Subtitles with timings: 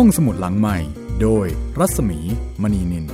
[0.00, 0.78] ห้องสมุดหลังใหม่
[1.22, 1.46] โดย
[1.78, 2.18] รัศมี
[2.62, 3.06] มณีนิน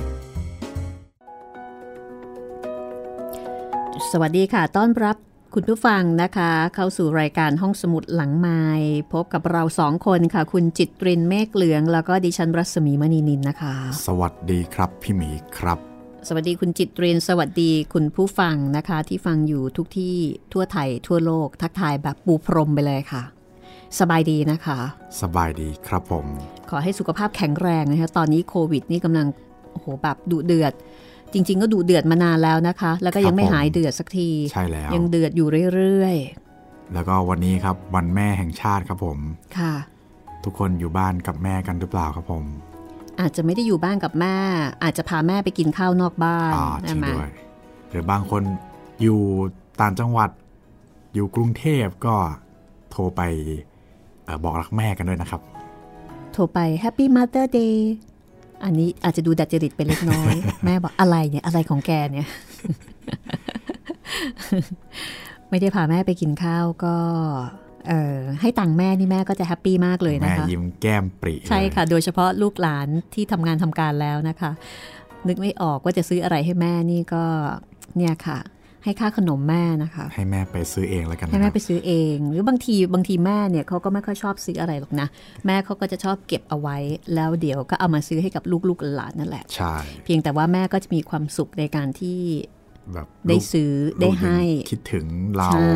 [4.11, 5.17] สวัสดีค่ะ ต้อนรับ
[5.53, 8.63] คุณผู้ฟังนะคะ เข้าสู่รายการห้องสมุดหลังไม้
[9.13, 13.73] พบกับเราสองคนค่ะ คุณจิตรินเมฆเหลือง แล้วก็ดิฉันรัศมีมณีนินนะคะ
[14.05, 15.77] สวัสดีครับพี่หมีครับ
[16.27, 20.15] สวัสดีคุณจิตริน สวัสดีคุณผู้ฟังนะคะ ที่ฟังอยู่ทุกที่
[20.53, 23.23] ทั่วไทยทั่วโลก ทักทายแบบปูพรมไปเลยค่ะ
[23.99, 24.79] สบายดีนะคะ
[25.21, 26.25] สบายดีครับผม
[26.69, 29.27] ขอให้สุขภาพแข็งแรงนะคะ ตอนนี้โควิดนี่กำลัง
[29.71, 30.73] โอ้โหแบบดุเดือด
[31.33, 36.15] จริง ๆ ก็ดุเดือดมานานแล้วนะคะ แล้วก็ยังไม่หายเดือดสักทีใช่แล้วยังเดือดอยู่เรื่อย
[36.93, 39.73] แล้วก็วันนี้ครับวันแม่แห่งชาติครับผมๆค่ะ
[40.43, 42.45] ทุกคนอยู่บ้านกับแม่กันหรือเปล่าครับผม
[43.19, 44.35] อาจจะไม่ได้อยู่บ้านกับแม่
[44.83, 47.31] อาจจะพาแม่ไปกินข้าวนอกบ้านอ่าจใช่ริงไหมด้วย
[47.89, 48.41] หรือบางคน
[49.01, 49.19] อยู่
[49.81, 50.29] ต่างจังหวัด
[51.13, 52.15] อยู่กรุงเทพก็
[52.91, 53.61] โทรไปเออ
[54.43, 55.41] บอกรักแม่กันด้วยนะครับ
[56.31, 57.75] โทรไป Happy Mother Day
[58.63, 62.27] อันนี้อาจจะดูดัดจริตไปเล็กน้อย แม่บอกอะไรเนี่ย อะไรของแกเนี่ย
[65.49, 66.95] ไม่ได้พาแม่ไปกินข้าวก็
[67.89, 74.51] เออให้ตังค์แม่นี่แม่ก็จะแฮปปี้มากเลยนะแม่คะยิ้มแก้มปริเลยใช่ค่ะ โดยเฉพาะลูกหลานที่ทำงานทำการแล้วนะคะ
[75.27, 77.23] นึกไม่ออกว่าจะซื้ออะไรให้แม่นี่ก็
[77.97, 78.39] เนี่ยค่ะ
[78.83, 85.07] ให้ค่าขนมแม่นะคะ ให้แม่ไปซื้อเองแล้วกันให้นะคแม่รับไปซื้อเอง หรือบางทีบางทีแม่เนี่ยเขาก็ไม่ค่อยชอบซื้ออะไรหรอกนะ
[85.45, 86.77] แม่เขาก็จะชอบเก็บเอาไว้
[87.15, 92.19] แล้วเดี๋ยวก็เอามาซื้อให้กับลูกๆหลานนั่นแหละใช่เพียงแต่ว่าแม่ก็จะมีความสุขในการที่
[92.93, 95.73] แบบได้ลูกซื้อลูได้กให้ยังคิดถึงเราใช่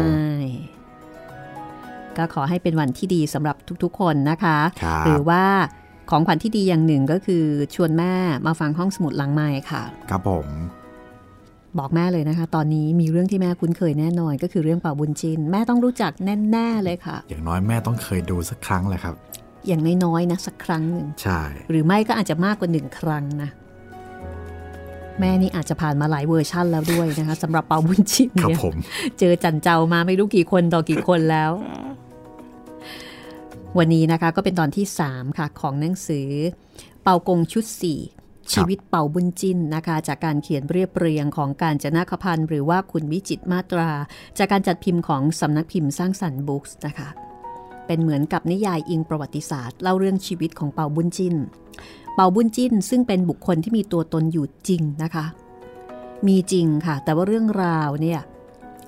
[2.17, 5.43] ก็ขอให้เป็นวันที่ดีสำหรับทุกๆ คนนะคะครับหรือว่า
[6.09, 7.43] ของขวัญที่ดีอย่างหนึ่งก็คือ
[7.75, 8.13] ชวนแม่
[8.45, 10.47] มาฟังห้องสมุดหลังไม้ค่ะครับผม
[11.79, 16.11] บอกแม่เลยนะคะ ตอนนี้มีเรื่องที่แม่คุ้นเคยแน่นอน ก็คือเรื่องเป่าบุญจิน แม่ต้องรู้จัก
[16.51, 19.15] แน่ๆเลยค่ะ อย่างน้อยแม่ต้องเคยดูสักครั้งแหละครับ
[19.67, 23.49] อย่างน้อยๆนะสักครั้งหนึ่งใช่ หรือไม่ก็อาจจะมากกว่าหนึ่งครั้งนะ
[25.19, 28.75] แม่นี่อาจจะผ่านมาหลายเวอร์ชั่นแล้วด้วยนะคะสำหรับเปาบุญจินครับเนี่ยผม
[29.19, 31.51] เจอจันเจ้ามาไม่รู้กี่คนต่อกี่คนแล้ว
[33.77, 36.29] วันนี้นะคะก็เป็นตอนที่ 3 ค่ะ ของหนังสือ
[37.03, 43.89] เปากงชุด 4 ชีวิตเป่าบุญจินนะคะ จากการเขียนเรียบเรียงของการจนาคพันธ์หรือว่าคุณวิจิตมาตรา
[44.37, 47.09] จากการจัดพิมพ์ของสำนักพิมพ์สร้างสรรค์บุ๊กส์นะคะ
[47.87, 51.35] เป็นเหมือนกับนิยายอิงประวัติศาสตร์เล่าเรื่องชีวิตของเปาบุญจิน
[52.15, 55.25] เปาบุญจินซึ่งเป็นบุคคลที่มีตัวตนอยู่จริงนะคะ
[56.27, 58.21] มีจริงค่ะ แต่ว่าเรื่องราวเนี่ย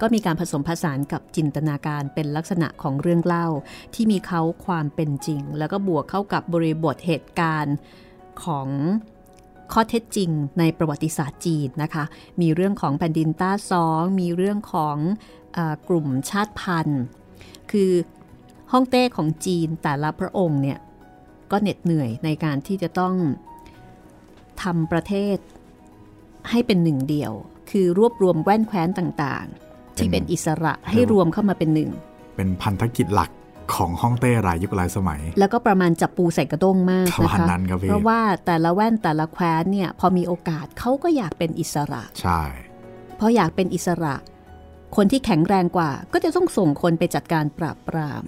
[0.02, 3.48] ก็มีการผสมผสานกับจินตนาการเป็นลักษณะของเรื่องเล่า
[3.94, 7.76] ที่มีเขาความเป็นจริง แล้วก็บวกเข้ากับบริบทเหตุการณ์
[8.44, 8.68] ของ
[9.74, 12.04] ข้อเท็จจริงในประวัติศาสตร์จีนนะคะ
[12.42, 14.98] มีเรื่องของแผ่นดินต้าซองมีเรื่องของ
[15.54, 17.02] เออกลุ่มชาติพันธุ์
[17.72, 17.92] คือ
[18.72, 20.80] ฮ่องเต้ของจีนแต่ละพระองค์เนี่ย
[21.52, 23.14] ก็เหน็ดเหนื่อยในการที่จะต้อง
[24.64, 25.38] ทำประเทศ
[26.50, 27.32] ให้เป็นหนึ่งเดียว
[27.72, 31.90] คือรวบรวมแว่นแคว้นต่างๆ ที่เป็นอิสระให้รวมเข้ามาเป็นหนึ่ง
[32.36, 33.30] เป็นพันธกิจหลัก
[33.76, 42.42] ของฮ่องเต้รายยุคหลายสมัย แล้วก็ประมาณจับปูใส่กระด้งมากประนะมาณคะนั้นครับพี่เพราะว่าแต่ละแว่นแต่ละแคว้นเนี่ยพอมีโอกาสเขาก็อยากเป็นอิสระ ใช่
[43.18, 44.16] เพราะอยากเป็นอิสระ
[44.96, 48.24] คนที่แข็งแรงกว่าก็จะต้องส่งคนไปจัดการปราบปราม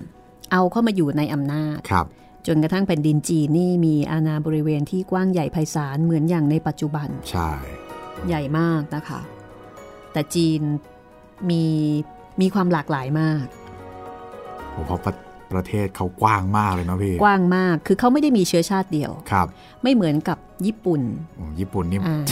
[0.52, 2.06] เอาเข้ามาอยู่ในอำนาจครับ
[2.48, 7.52] จนกระทั่งแผ่นดินจีนนี่มีอาณาบริเวณที่กว้างใหญ่ไพศาลเหมือนอย่างในปัจจุบัน ใช่
[8.28, 9.22] ใหญ่มากนะคะ
[10.14, 10.62] แต่จีน
[11.50, 11.64] มี
[12.42, 13.46] มีความหลากหลายมาก
[14.74, 15.00] ผมเพราะ
[15.54, 19.48] ประประเทศเขากว้างมากเลยเนาะพี่ กว้างมากคือเขาไม่ได้มีเชื้อชาติเดียวครับ
[19.84, 21.02] ไม่เหมือนกับญี่ปุ่น
[21.38, 22.24] โอ้ญี่ปุ่นนี่อ่า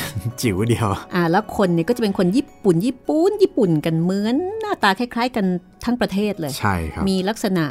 [0.41, 5.45] จิ๋วเดียวอ่าแล้วคนเนี่ยก็จะเป็นคนญี่ปุ่น ญี่ปุ่นญี่ปุ่นกันเหมือนหน้าตาคล้าย ๆ กัน
[5.85, 7.65] ทั้งประเทศเลยใช่ครับมีลักษณะ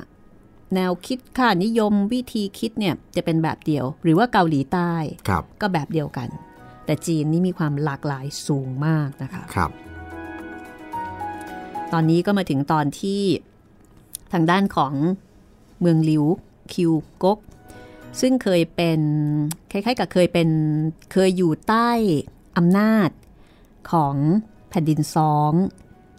[0.75, 4.93] แนวคิดค่านิยมวิธีคิดเนี่ยจะเป็นแบบเดียว หรือว่าเกาหลีใต้
[5.29, 6.29] ครับก็แบบเดียวกัน
[6.85, 9.71] แต่จีนนี่มีความหลากหลายสูงมากนะคะครับ
[11.93, 13.23] ตอนนี้ก็มาถึงตอนที่
[14.33, 14.93] ทางด้านของ
[15.81, 16.25] เมืองลิว
[16.73, 17.39] คิวกก
[18.21, 19.01] ซึ่งเคยเป็น
[19.71, 20.49] คล้ายๆกับเคยเป็น
[21.13, 21.91] เคยอยู่ใต้
[22.57, 23.11] อำนาจ
[23.93, 24.15] ของ
[24.71, 25.53] แผ่นดินซอง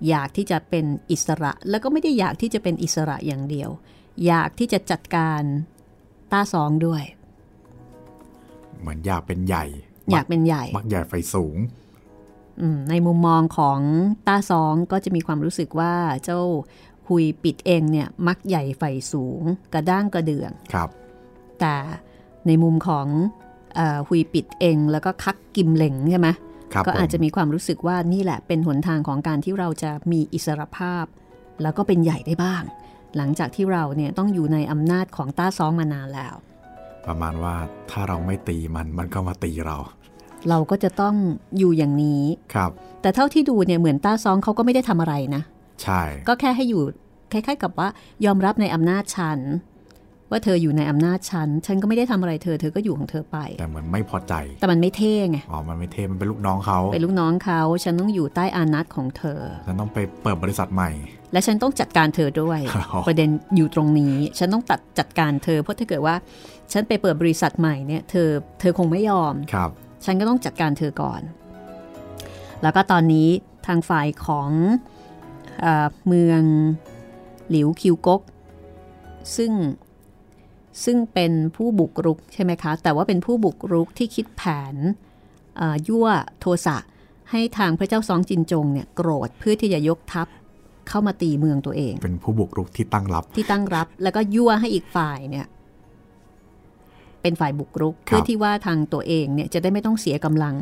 [0.07, 3.69] อยากที่จะเป็นอิสระ แล้วก็ไม่ได้อยากที่จะเป็นอิสระอย่างเดียว
[4.25, 5.41] อยากที่จะจัดการ
[6.31, 7.03] ต้าซองด้วย
[8.79, 9.65] เหมือนอยากเป็นใหญ่
[10.11, 11.57] อยากเป็นใหญ่ มักใหญ่ไฟสูง
[12.61, 13.79] อืมในมุมมองของ
[14.27, 15.93] ต้าซองก็จะมีความรู้สึกว่า
[16.23, 16.39] เจ้า
[17.09, 20.89] หุยปิดเองเนี่ยมักใหญ่ไฟสูงกระด้างกระเดื่องครับ
[21.59, 21.75] แต่
[22.47, 23.07] ในมุมของ
[23.75, 26.29] เออหุยปิดเองแล้วก็คักกิมเหลงใช่ไหม
[26.73, 31.05] ครับก็อาจผมจะมีความรู้สึกว่านี่แหละเป็นหนทางของการที่เราจะมีอิสรภาพ
[31.61, 32.63] แล้วก็เป็นใหญ่ได้บ้าง
[33.17, 36.35] หลังจากที่เราเนี่ยต้องอยู่ในอำนาจของต้าซองมานานแล้ว
[37.05, 37.55] ประมาณว่า
[37.91, 39.77] ถ้าเราไม่ตีมันมันก็มาตีเรา
[40.49, 41.15] เราก็จะต้อง
[41.57, 42.23] อยู่อย่างนี้
[42.53, 42.71] ครับ
[43.01, 45.43] แต่เท่าที่ดูเนี่ยเหมือนต้าซองเขาก็ไม่ได้ทำอะไรนะ
[45.83, 46.81] ใช่ ก็แค่ให้อยู่
[47.31, 47.87] คล้ายๆกับว่า
[48.25, 49.39] ยอมรับในอำนาจฉัน
[50.31, 60.91] ว่าเธออยู่ในอำนาจฉัน ฉันก็ไม่ได้ทำอะไรเธอ เธอก็อยู่ของเธอไป แต่เหมือนไม่พอใจ แต่มันไม่เท่ไง อ๋อ มันไม่เทมันเป็นลูกน้องเขา เป็นลูกน้องเขา ฉันต้องอยู่ใต้อานัตของเธอ ฉันต้องไปเปิดบริษัทใหม่
[61.33, 66.15] และฉันต้องจัดการเธอด้วยอ๋อประเด็นอยู่ตรงนี้ ฉันต้องตัดจัดการเธอ เพราะถ้าเกิดว่า
[66.71, 68.29] ฉันไปเปิดบริษัทใหม่เนี่ย เธอ
[68.59, 69.69] เธอคงไม่ยอม ครับ
[70.05, 71.21] ฉันก็ต้องจัดการเธอก่อน
[72.63, 73.29] แล้วก็ตอนนี้
[73.67, 74.49] ทางฝ่ายของ
[75.61, 76.41] เออเมือง
[77.49, 78.21] หลิวคิวกก
[79.37, 79.51] ซึ่ง
[80.85, 84.75] ซึ่งเป็นผู้บุกรุกใช่ไหมคะ แต่ว่าเป็นผู้บุกรุกที่คิดแผน
[85.57, 86.07] เอ่อยั่ว
[86.39, 86.77] โทสะ
[87.31, 90.27] ให้ทางพระเจ้าซองจินจงเนี่ยโกรธเพื่อที่จะยกทัพ
[90.89, 95.47] เข้ามาตีเมืองตัวเอง เป็นผู้บุกรุกที่ตั้งรับ ที่ตั้งรับ แล้วก็ยั่วให้อีกฝ่ายเนี่ย
[97.21, 100.55] เป็นฝ่ายบุกรุกครับเพื่อที่ว่าทางตัวเองเนี่ยจะได้ไม่ต้องเสียกำลัง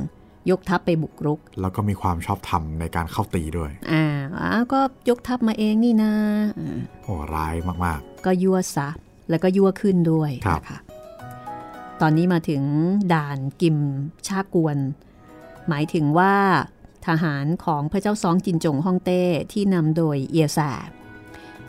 [0.51, 4.05] ยกทัพไปบุกรุก แล้วก็มีความชอบธรรมในการเข้าตีด้วย อ่า
[4.41, 4.79] อ้าวก็
[5.09, 6.13] ยกทัพมาเองนี่นะ
[6.59, 7.55] อ่าโอ้ร้าย
[7.85, 8.89] มากก็ยั่วซะ
[9.29, 10.79] แล้วก็ยั่วขึ้นด้วยครับนะคะ
[12.01, 12.63] ตอนนี้มาถึง
[13.13, 13.77] ด่านกิม
[14.27, 14.77] ชากวน
[15.67, 16.33] หมายถึงว่า
[17.07, 20.59] ทหารของพระเจ้าซองจินจงฮ่องเต้ที่นำโดยเอียแซ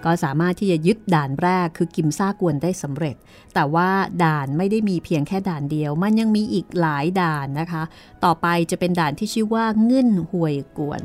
[0.09, 3.17] ก็สามารถที่จะยึดด่านแรกคือกิมซ่ากวนได้สำเร็จ
[3.55, 3.89] แต่ว่า
[4.25, 7.83] ด่านไม่ได้มีเพียงแค่ด่านเดียว มันยังมีอีกหลายด่านนะคะ
[8.25, 11.03] ต่อไปจะเป็นด่านที่ชื่อว่าเงื่นห่วยกวน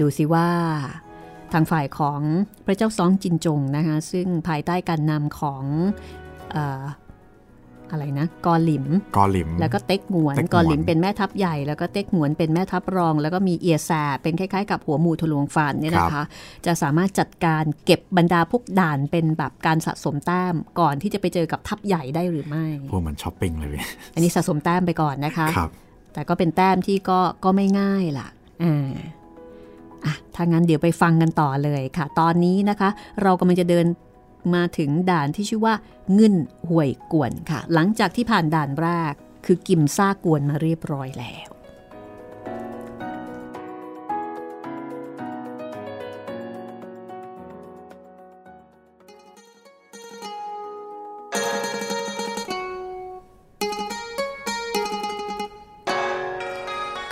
[0.00, 0.48] ดูสิว่า
[1.52, 2.20] ทางฝ่ายของ
[2.66, 5.64] พระเจ้าซองจินจงนะคะซึ่งภายใต้การนำของ
[6.54, 6.56] อ
[7.92, 13.90] ออะไรนะกอหลิมๆกอหลิม แล้วก็เต็กหงวนเต็กหงวนกอหลิมเป็นแม่ทัพใหญ่แล้วก็เต็กหงวนเป็นแม่ทัพรอง แล้วก็มีเอียแซ
[14.22, 16.24] เป็นคล้ายๆ กับหัวหมูทะลวงฟันเนี่ยนะคะ
[16.66, 23.82] จะสามารถจัดการเก็บบรรดาพวกด่านเป็นแบบการสะสมแต้มก่อนที่จะไปเจอกับทัพใหญ่ได้หรือไม่พวกเหมือนช้อปปิ้งเลยเว้ย
[24.14, 25.70] อันนี้สะสมแต้มไปก่อนนะคะครับ
[26.12, 28.28] แต่ก็เป็นแต้มที่ก็ก็ไม่ง่ายล่ะ
[28.62, 28.92] อ่า
[30.04, 32.88] อะถ้างั้นเดี๋ยวไปฟังกันต่อเลยค่ะ ตอนนี้นะคะ
[33.22, 33.86] เรากำลังจะเดิน
[34.54, 35.74] มาถึงด่านที่ชื่อว่า
[36.14, 36.34] เงิน
[36.68, 39.12] ห่วยกวนค่ะ หลังจากที่ผ่านด่านแรก
[39.46, 41.48] คือกิมซ่ากวนมาเรียบร้อยแล้ว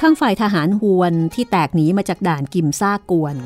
[0.01, 3.37] ข้างฝ่ายทหารฮวนที่แตกหนีมาจากด่านกิมซ่ากวน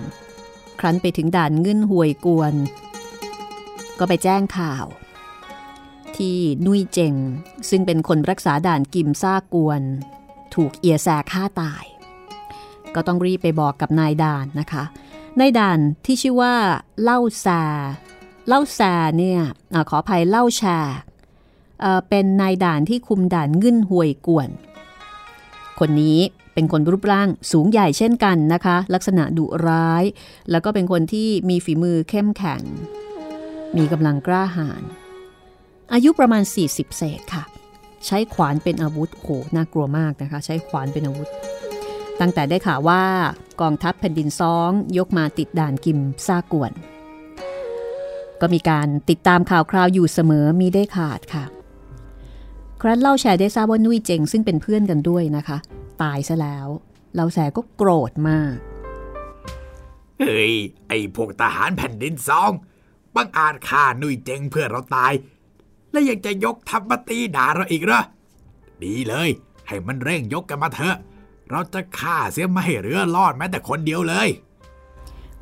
[0.80, 2.54] ครั้นไปถึงด่านเงินห่วยกวน
[3.98, 4.84] ก็ไปแจ้งข่าว
[6.16, 7.14] ที่นุยเจง
[7.70, 9.82] ซึ่งเป็นคนรักษาด่านกิมซ่ากวน
[10.54, 11.84] ถูกเอียแซฆ่าตาย
[12.94, 14.84] ก็ต้องรีบไปบอกกับนายด่านนะคะ
[15.40, 16.54] นายด่านที่ชื่อว่า
[17.02, 17.46] เล่าแซ
[18.48, 18.80] เล่าแซ
[19.18, 19.40] เนี่ย
[19.72, 20.62] อขออภัยเล่าแช
[21.80, 24.48] เเป็นนายด่านที่คุมด่านเงินห่วยกวน
[25.78, 26.20] คนนี้
[26.54, 30.04] เป็นคนรูปร่างสูงใหญ่เช่นกันนะคะ ลักษณะดุร้าย
[30.50, 32.62] แล้วก็เป็นคนที่มีฝีมือเข้มแข็ง
[33.76, 34.82] มีกำลังกล้าหาญ
[35.92, 37.44] อายุประมาณ 40 เศษค่ะ
[38.06, 41.28] ใช้ขวานเป็นอาวุธโหน่ากลัวมากนะคะ ใช้ขวานเป็นอาวุธ
[42.20, 43.02] ตั้งแต่ได้ข่าวว่า
[43.60, 46.72] กองทัพแผ่นดินซองยกมาติดด่านกิมซากวน
[48.40, 51.44] ก็มีการติดตามข่าวคราวอยู่เสมอมีได้ขาดค่ะ
[52.80, 55.58] ครั้นเล่าแชร์ได้ทราบว่านุ้ยเจงซึ่งเป็นเพื่อนกันด้วยนะคะ
[56.02, 56.66] ตายซะแล้ว
[57.14, 58.54] เล่าแชร์ก็โกรธมาก
[60.20, 60.54] เฮ้ย
[60.88, 62.52] ไอพวกทหารแผ่นดินซอง
[63.14, 65.12] บังอาจฆ่านุยเจงเพื่อเราตาย
[65.92, 68.00] และยังจะยกทัพมาตีด่าเราอีกเหรอ
[68.84, 69.28] ดีเลย
[69.68, 70.96] ให้มันเร่งยกกันมาเถอะ
[71.50, 74.28] เราจะฆ่าเสียไม่ให้เหลือรอดแม้แต่คนเดียวเลย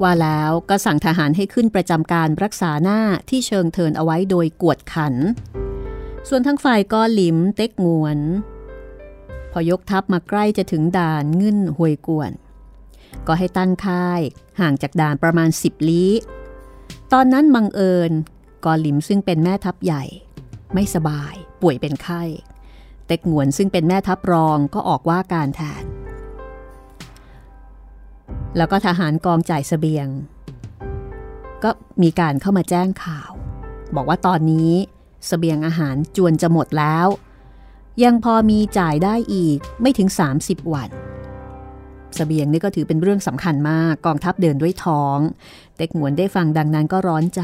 [0.02, 3.00] ว่าแล้วก็สั่งทหารให้ขึ้นประจำการรักษาหน้า
[3.30, 5.14] ที่เชิงเทินเอาไว้โดยกวดขัน
[6.28, 8.18] ส่วนทั้งฝ่ายก็หลิมเต็กงวน
[9.52, 12.30] พอยกทัพมาใกล้จะถึงด่านเงึ่นห่วยกวน
[13.26, 14.20] ก็ให้ตั้งค่าย
[14.60, 16.10] ห่างจากด่านประมาณ 10ลี้
[17.16, 18.12] ตอนนั้นบังเอิญ
[18.64, 20.04] กอหลิมซึ่งเป็นแม่ทัพใหญ่
[20.74, 22.22] ไม่สบายป่วยเป็นไข้
[23.06, 25.84] เต็กหงวนซึ่งเป็นแม่ทัพรองก็ออกว่าการแทน
[28.56, 30.08] แล้วก็ทหารกองจ่ายเสบียง
[31.62, 31.70] ก็
[32.02, 33.30] มีการเข้ามาแจ้งข่าว
[33.96, 34.72] บอกว่าตอนนี้
[35.26, 37.06] เสบียงอาหารจวนจะหมดแล้ว
[38.04, 40.08] ยังพอมีจ่ายได้อีกไม่ถึง
[40.40, 40.90] 30 วัน
[42.16, 45.18] เสบียงนี่ก็ถือเป็นเรื่องสำคัญมากกองทัพเดินด้วยท้อง
[45.82, 47.42] ต็กหมวนได้ฟังดังนั้นก็ร้อนใจ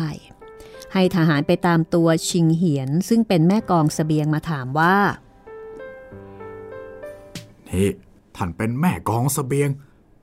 [0.92, 4.96] ให้ทหารไปตามตัวชิงเหียนซึ่งเป็นแม่กองเสบียงมาถามว่า
[7.68, 7.88] นี่
[8.36, 9.68] ท่านเป็นแม่กองสเสบียง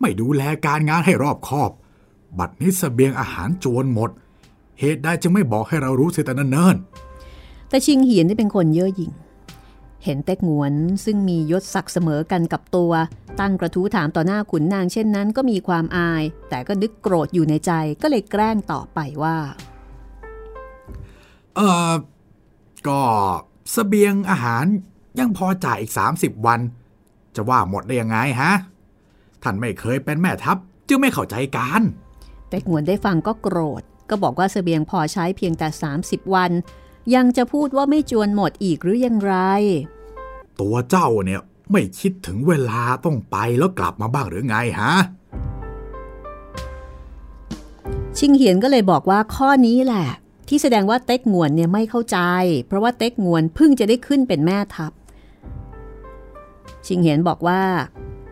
[0.01, 1.71] ไม่ดูแลการงานให้รอบคอบ
[2.39, 4.09] บัดนี้สเสบียงอาหารจวนหมด
[4.79, 6.77] เหตุใดจึงไม่บอกให้เรารู้เสียแต่เนิ่น
[7.69, 9.11] แต่ชิงเหียนที่เป็นคนเย่อหยิ่ง
[10.05, 10.73] เห็นเต็กหงวน
[11.05, 12.91] ซึ่งมียศศักดิ์เสมอกันกับตัว
[13.39, 17.71] ตั้งกระทู้ถามต่อหน้าขุนนางเช่นนั้นก็มีความอาย แต่ก็นึกโกรธอยู่ในใจ
[18.01, 19.37] ก็เลยแกล้งต่อไปว่า
[21.55, 21.59] เอ
[21.91, 21.93] อ
[22.87, 23.01] ก็
[23.73, 24.65] สเสบียงอาหาร
[25.19, 26.59] ยังพอจ่ายอีก 30 วัน
[27.35, 28.51] จะว่าหมดได้ยังไงฮะ
[29.43, 30.57] ท่านไม่เคยเป็นแม่ทัพ
[30.87, 31.81] จึงไม่เข้าใจการ
[32.49, 35.67] เต็กหงวนได้ฟังก็โกรธ ก็บอกว่าเสบียงพอใช้เพียงแต่
[36.01, 36.51] 30 วัน
[37.15, 39.35] ยังจะพูดว่าไม่จวนหมดอีกหรือยังไร
[40.61, 44.93] ตัวเจ้าเนี่ยไม่คิดถึงเวลาต้องไปแล้วกลับมาบ้างหรือไงฮะ
[48.17, 50.07] ชิงเหียนก็เลยบอกว่าข้อนี้แหละ
[50.47, 52.19] ที่แสดงว่าเต็กงวนเนี่ยไม่เข้าใจ
[52.67, 54.91] เพราะว่าเต็กงวนเพิ่งจะได้ขึ้นเป็นแม่ทัพ
[56.87, 57.61] ชิงเหียนบอกว่า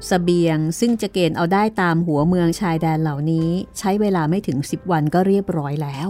[0.09, 3.49] สเบียงซึ่งจะเกณฑ์เอาได้ตามหัวเมืองชายแดนเหล่านี้
[3.79, 6.09] ใช้เวลาไม่ถึง 10 วันก็เรียบร้อยแล้ว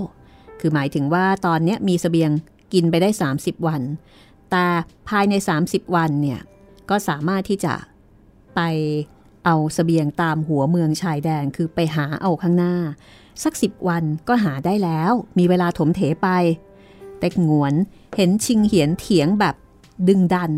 [0.60, 2.32] คือหมายถึงว่าตอนนี้มีสเบียง
[2.74, 3.82] กินไปได้ 30 วัน
[4.53, 4.67] แต่
[5.10, 5.33] ภายใน
[5.65, 6.41] 30 วันเนี่ย
[6.89, 7.74] ก็สามารถที่จะ
[8.55, 8.60] ไป
[9.45, 12.75] เอาสเสบียงตามหัวเมืองชายแดนคือไปหาเอาข้างหน้า
[13.43, 16.29] สักสิบวันก็หาได้แล้ว มีเวลาถมเถไป
[17.19, 17.74] เต็กงวน
[18.15, 19.55] เห็นชิงเหียนเถียงแบบ
[20.07, 20.51] ดึงดัน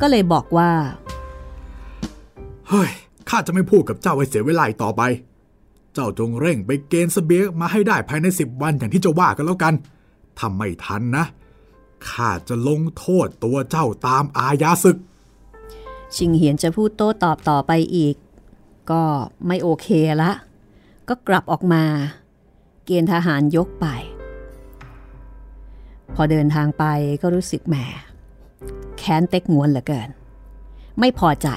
[0.00, 0.70] ก็เลยบอกว่า
[2.68, 2.90] เฮ้ย
[3.28, 5.02] ข้าจะไม่พูดกับเจ้าให้เสียเวลาอีกต่อไป
[5.94, 9.74] เจ้าจงเร่งไปเกณฑ์เสบียงมาให้ได้ภายในสิบวันอย่างที่เจ้าว่ากันแล้วกัน
[10.40, 11.24] ทำไม่ทันนะ
[12.10, 14.98] ข้าจะลงโทษตัวเจ้าตามอาญาศึก
[16.16, 18.16] ชิงเหียนจะพูดโต้ตอบต่อไปอีก
[18.90, 19.02] ก็
[19.46, 19.88] ไม่โอเค
[20.22, 20.32] ละ
[21.08, 21.84] ก็กลับออกมา
[22.84, 23.86] เกณฑ์ทหารยกไป
[26.14, 26.84] พอเดินทางไป
[27.22, 27.76] ก็รู้สึกแหม
[28.98, 30.08] แค้นเต็กงวนเหลือเกิน
[30.98, 31.48] ไม่พอใจ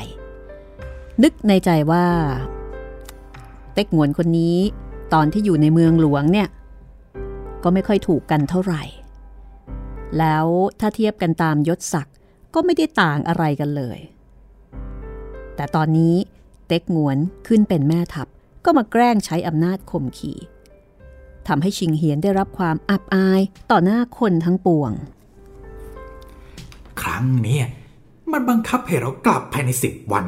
[1.24, 2.06] นึกในใจว่า
[3.74, 4.58] เต็กงวนคนนี้
[5.14, 6.48] ตอนที่อยู่ในเมืองหลวงเนี่ย
[7.64, 8.84] ก็ไม่ค่อยถูกกันเท่าไหร่
[10.18, 10.46] แล้ว
[10.80, 12.16] ถ้าเทียบกันตามยศศักดิ์
[12.54, 14.00] ก็ไม่ได้ต่างอะไรกันเลย
[15.56, 16.16] แต่ตอนนี้
[16.68, 18.28] เต็กงวนขึ้นเป็นแม่ทัพ
[18.66, 20.38] ก็มาแกล้งใช้อำนาจข่มขี่
[21.48, 24.92] ทำให้ชิงเหียนได้รับความอับอายต่อหน้าคนทั้งปวง
[27.02, 27.60] ครั้งนี้
[28.32, 30.26] มันบังคับให้เรากลับภายในสิบวัน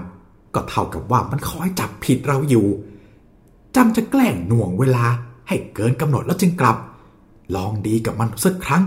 [0.54, 2.68] ก็เท่ากับว่ามันคอยจับผิดเราอยู่
[3.76, 5.06] จำจะแกล้งหน่วงเวลา
[5.48, 6.78] ให้เกินกำหนดแล้วจึงกลับ
[7.56, 8.84] ลองดีกับมันสักครั้ง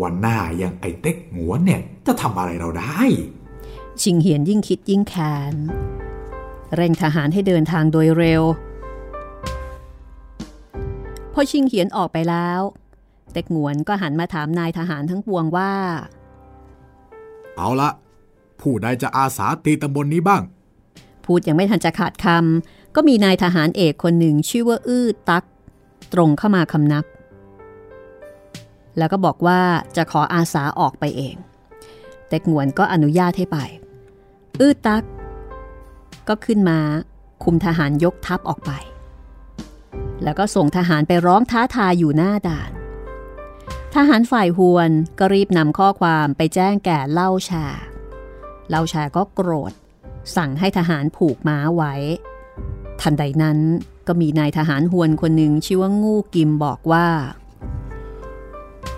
[0.00, 3.02] วันหน้ายังไอเต็กหัวนเนี่ยจะทำอะไรเราได้
[4.02, 5.54] ชิงเหียนยิ่งคิดยิ่งแค้น
[6.74, 8.42] เร่งทหารให้เดินทางโดยเร็ว
[11.32, 12.60] พอชิงเหียนออกไปแล้ว
[13.32, 15.72] เต็กหงวนก็หันมาถามนายทหารทั้งปวงว่า
[17.56, 17.90] เอาละ
[18.60, 20.42] ผู้ใดจะอาสาตีตำบลนนี้บ้าง
[21.24, 25.44] พูดยังไม่ทันจะขาดคำก็มีนายทหารเอกคนหนึ่งชื่อว่าอื้อตัก
[26.12, 27.04] ตรงเข้ามาคำนับ
[28.98, 29.60] แล้วก็บอกว่า
[29.96, 31.36] จะขออาสาออกไปเอง
[32.28, 33.58] เต็กหวนก็อนุญาตให้ไป
[34.60, 35.04] อื้อตัก
[36.28, 36.78] ก็ขึ้นมา
[37.44, 38.72] คุมทหารยกทัพออกไป
[40.24, 42.70] แล้วก็ส่งทหารไปร้องท้าทายอยู่หน้าด่าน
[43.94, 47.66] ทหารฝ่ายฮวนก็รีบนำข้อความไปแจ้งแก่เล่าชา
[48.70, 49.72] เล่าชาก็โกรธ
[50.36, 51.94] สั่งให้ทหารผูกม้าไว้
[53.00, 53.58] ทันใดนั้น
[54.06, 57.06] ก็มีนายทหารฮวนคนหนึ่งชื่อว่างูกิมบอกว่า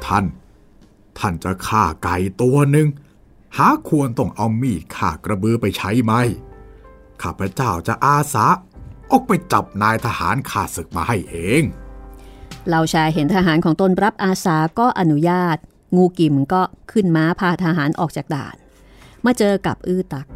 [0.06, 0.24] ท่าน
[1.18, 2.88] ท่านจะฆ่าไก่ตัวหนึ่ง
[3.56, 6.12] หาควรต้องเอามีดฆ่ากระบือไปใช้ไหม
[7.22, 8.46] ข้าพเจ้าจะอาสา
[9.10, 11.62] ออกไปจับนายทหารข้าศึกมาให้เอง
[12.66, 15.56] เหล่าชายเห็นทหารของตนรับอาสาก็อนุญาต
[15.96, 18.56] งูกิมก็ขึ้นม้าพาทหารออกจากด่าน
[19.24, 20.26] มาเจอกับอื้อตัก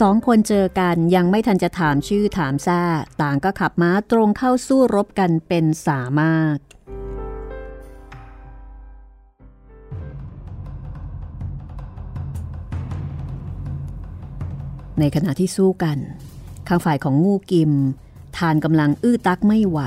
[0.00, 2.82] สองคนเจอกันยังไม่ทันจะถามชื่อถามแซ่
[3.22, 6.58] ต่างก็ขับม้าตรงเข้าสู้รบกันเป็นสามารถ
[15.00, 15.98] ในขณะที่สู้กัน
[16.68, 17.72] ข้างฝ่ายของงูกิม
[18.38, 19.80] ทานกำลังอื้อตักไม่ไหว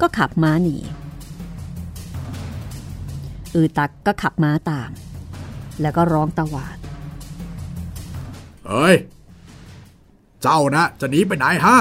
[0.00, 0.76] ก็ขับม้าหนี
[3.54, 4.90] อือตักก็ขับม้าตาม
[5.80, 6.76] แล้วก็ร้องตะหวาด
[8.66, 8.96] เฮ้ย
[10.42, 11.76] เจ้านะ จะหนีไปไหนฮะ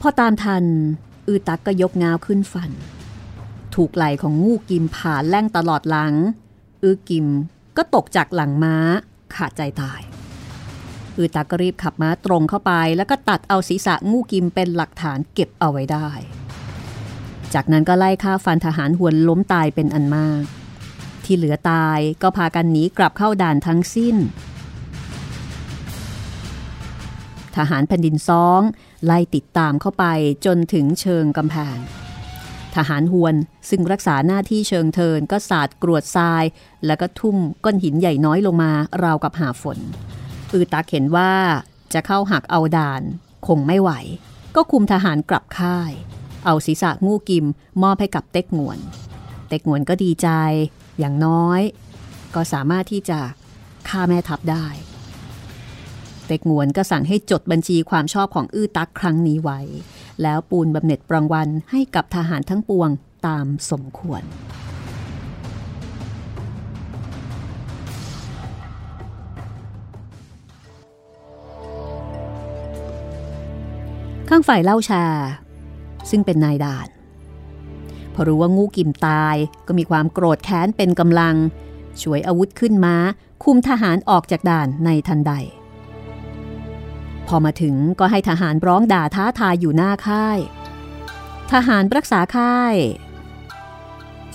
[0.00, 0.64] พอตามทัน
[1.26, 2.70] อือตักก็ยกงาวขึ้นฟัน
[3.74, 6.14] ถูกไหล่ของงูกิมผ่าแล่งตลอดหลัง
[6.82, 7.26] อือกิม
[7.76, 8.76] ก็ตกจากหลังม้า
[9.34, 10.00] ขาดใจตาย
[11.16, 16.08] อือตักก็รีบขับม้าตรงเข้าไปแล้วก็ตัดเอาศีรษะงูกิมเป็นหลักฐานเก็บเอาไว้ได้
[17.54, 20.44] จากนั้นก็ไล่ฆ่าฟันทหารหวนล้มตายเป็นอันมาก
[21.24, 24.16] ที่เหลือตายก็พากันหนีกลับเข้าด่านทั้งสิ้น
[27.56, 28.60] ทหารแผ่นดินซ้อง
[29.04, 30.04] ไล่ติดตามเข้าไป
[30.46, 31.76] จนถึงเชิงกำแพง
[32.76, 33.34] ทหารฮวน
[33.70, 36.44] ซึ่งรักษาหน้าที่เชิงเทินก็สาดกรวดทราย
[36.86, 39.78] แล้วก็ทุ่มก้อนหินใหญ่น้อยลงมาราวกับหาฝน
[40.52, 41.32] อือตักเห็นว่า
[41.92, 43.02] จะเข้าหักเอาด่าน
[43.46, 43.90] คงไม่ไหว
[44.54, 45.92] ก็คุมทหารกลับค่าย
[46.44, 47.46] เอาศีรษะงูกิม
[47.82, 48.78] มอบให้กับเต็กงวน
[49.48, 50.28] เต็กงวนก็ดีใจ
[50.98, 51.60] อย่างน้อย
[52.34, 53.18] ก็สามารถที่จะ
[53.88, 54.66] ฆ่าแม่ทัพได้
[56.32, 59.60] ต็กงวนก็สั่งให้จดบัญชีความชอบของอื้อตักครั้งนี้ไว้
[60.22, 62.90] แล้วปูนบำเหน็จรางวัลให้กับทหารทั้งปวง
[63.26, 64.22] ตามสมควร
[74.28, 75.04] ข้างฝ่ายเล่าชา
[76.10, 76.88] ซึ่งเป็นนายด่าน
[78.14, 79.36] พอรู้ว่างูกิมตาย
[79.66, 81.36] ก็มีความโกรธแค้นเป็นกำลัง
[82.02, 82.96] ช่วยอาวุธขึ้นมา
[83.44, 85.32] คุมทหารออกจากด่านในทันใด
[87.28, 90.38] พอมาถึงก็ให้ทหารร้องด่าท้าทายอยู่หน้าค่าย
[91.52, 92.74] ทหารรักษาค่าย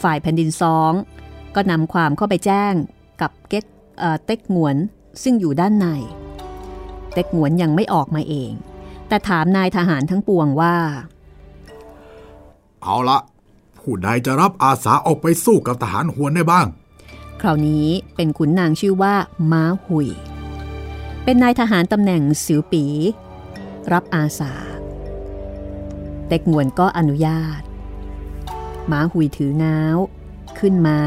[0.01, 0.91] ฝ่ายแผ่นดินสอง
[1.55, 2.73] ก็นำความเข้าไปแจ้ง
[3.21, 3.65] กับเก๊ก
[3.99, 4.75] เอ่อเต็กหงวน
[5.23, 5.87] ซึ่งอยู่ด้านใน
[7.13, 8.51] เต็กหงวนยังไม่ออกมาเอง
[9.07, 10.75] แต่ถามนายทหารทั้งปวงว่า
[12.83, 13.19] เอาละ
[13.77, 16.67] ผู้ใดจะรับอาสาออกไปสู้กับทหารหวนได้บ้าง
[17.41, 19.15] คราวนี้เป็นขุนนางชื่อว่า
[19.51, 20.07] ม้าหุย
[21.29, 22.85] เป็นนายทหารตำแหน่งสิวปี
[23.93, 24.53] รับอาสา
[26.27, 27.61] เต็กงวนก็อนุญาต
[28.91, 29.97] ม้าหุยถือง้าว
[30.59, 31.01] ขึ้นม้า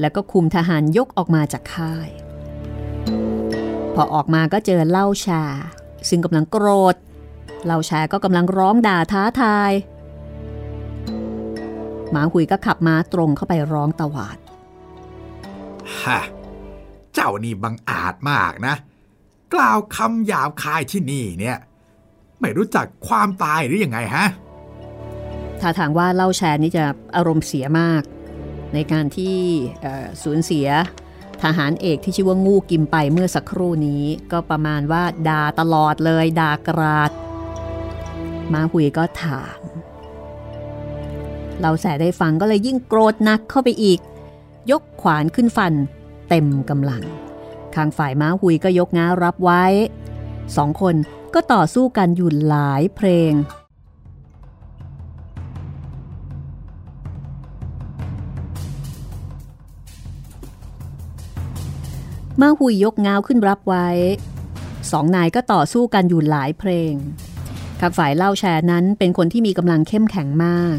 [0.00, 2.08] แล้วก็คุมทหารยกออกมาจากค่าย
[3.94, 5.44] พอออกมาก็เจอเล่าชา
[6.08, 6.96] ซึ่งกำลังโกรธ
[7.66, 9.72] เล่าชาก็กำลังร้องด่าท้าทาย
[12.10, 14.38] หมาหุยก็ขับม้าตรงเข้าไปร้องตวาด
[16.02, 16.20] ฮะ
[17.14, 18.74] เจ้านี่บังอาจมากนะ
[19.54, 21.58] กล่าวคำหยาบคายที่นี่เนี่ย
[22.40, 24.26] ไม่รู้จักความตายหรืออยังไงฮะ
[25.60, 26.84] ถ้าทางว่าเล่าแชร์นี่จะ
[27.16, 28.02] อารมณ์เสียมาก
[28.74, 29.36] ในการที่
[30.22, 30.68] สูญเสีย
[31.42, 37.10] ทหารเอกที่ชื่อว่างูกิมไปเมื่อสักครู่นี้ ก็ประมาณว่าด่าตลอดเลยด่ากราด
[38.52, 39.58] มาหุยก็ถาม
[41.60, 44.00] เราแสได้ฟังก็เลยยิ่งโกรธนักเข้าไปอีก
[44.70, 45.72] ยกขวานขึ้นฟัน
[46.28, 47.02] เต็มกำลัง
[47.76, 49.64] ข้างฝ่ายม้าหุยก็ยกง้ารับไว้
[50.56, 50.94] สองคน
[51.34, 53.32] ก็ต่อสู้กันอยู่หลายเพลง
[62.40, 63.88] ม้าหุยยกง้าวขึ้นรับไว้
[64.90, 66.92] สองนายก็ต่อสู้กันอยู่หลายเพลง
[67.80, 70.76] ข้างฝ่ายเล่าแชร์นั้นเป็นคนที่มีกำลังเข้มแข็งมาก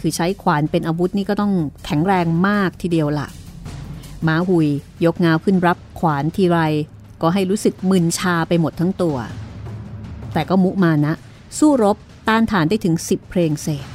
[0.00, 1.52] คือใช้ขวานเป็นอาวุธนี่ก็ต้อง
[1.84, 3.28] แข็งแรงมากทีเดียวล่ะ
[4.26, 4.68] ม้าหุย
[5.04, 6.58] ยกงาวขึ้นรับขวานทีไร
[7.22, 9.16] ก็ให้รู้สึกมึนชาไปหมดทั้งตัว
[10.32, 11.12] แต่ก็มุมานะ
[11.58, 11.96] สู้รบ
[12.28, 13.86] ต้านทานได้ถึง10เพลงเศษ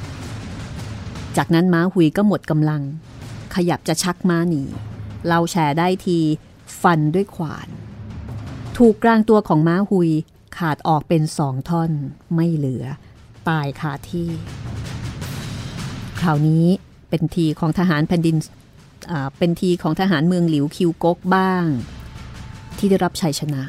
[1.36, 2.82] จากนั้นม้าหุยก็หมดกำลัง
[3.54, 4.62] ขยับจะชักม้าหนี
[5.28, 6.18] เราแชร์ได้ที
[6.82, 7.68] ฟันด้วยขวาน
[8.76, 10.10] ถูกกลางตัวของม้าหุย
[10.58, 11.90] ขาดออกเป็นสองท่อน
[12.34, 12.84] ไม่เหลือ
[13.48, 14.30] ตายคาที่
[16.20, 16.66] คราวนี้
[17.08, 18.36] เป็นทีของทหารแผ่นดิน
[19.38, 21.66] เป็นทีของทหารเมืองหลิวคิวกกบ้าง
[22.78, 23.62] ที่ได้รับชัยชนะ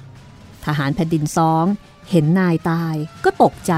[0.66, 1.66] ทหารแผ่นดินซอง
[2.10, 3.74] เห็นนายตายก็ตกใจ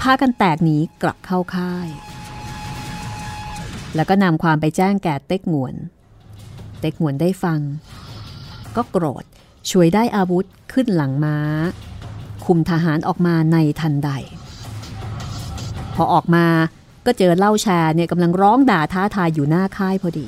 [0.00, 1.88] พากันแตกหนีกลับเข้าค่าย
[3.94, 5.74] แล้วก็นำความไปแจ้งแก่เต็กหงวน
[6.80, 7.60] เต็กหงวนได้ฟัง
[8.76, 9.24] ก็โกรธ
[9.70, 11.36] ช่วยได้อาวุธขึ้นหลังม้า
[12.44, 14.10] คุมทหารออกมาในทันใด
[15.94, 16.46] พอออกมา
[17.06, 20.26] ก็เจอเล่าแชร์เนี่ยกำลังร้องด่าท้าทายอยู่หน้าค่ายพอดี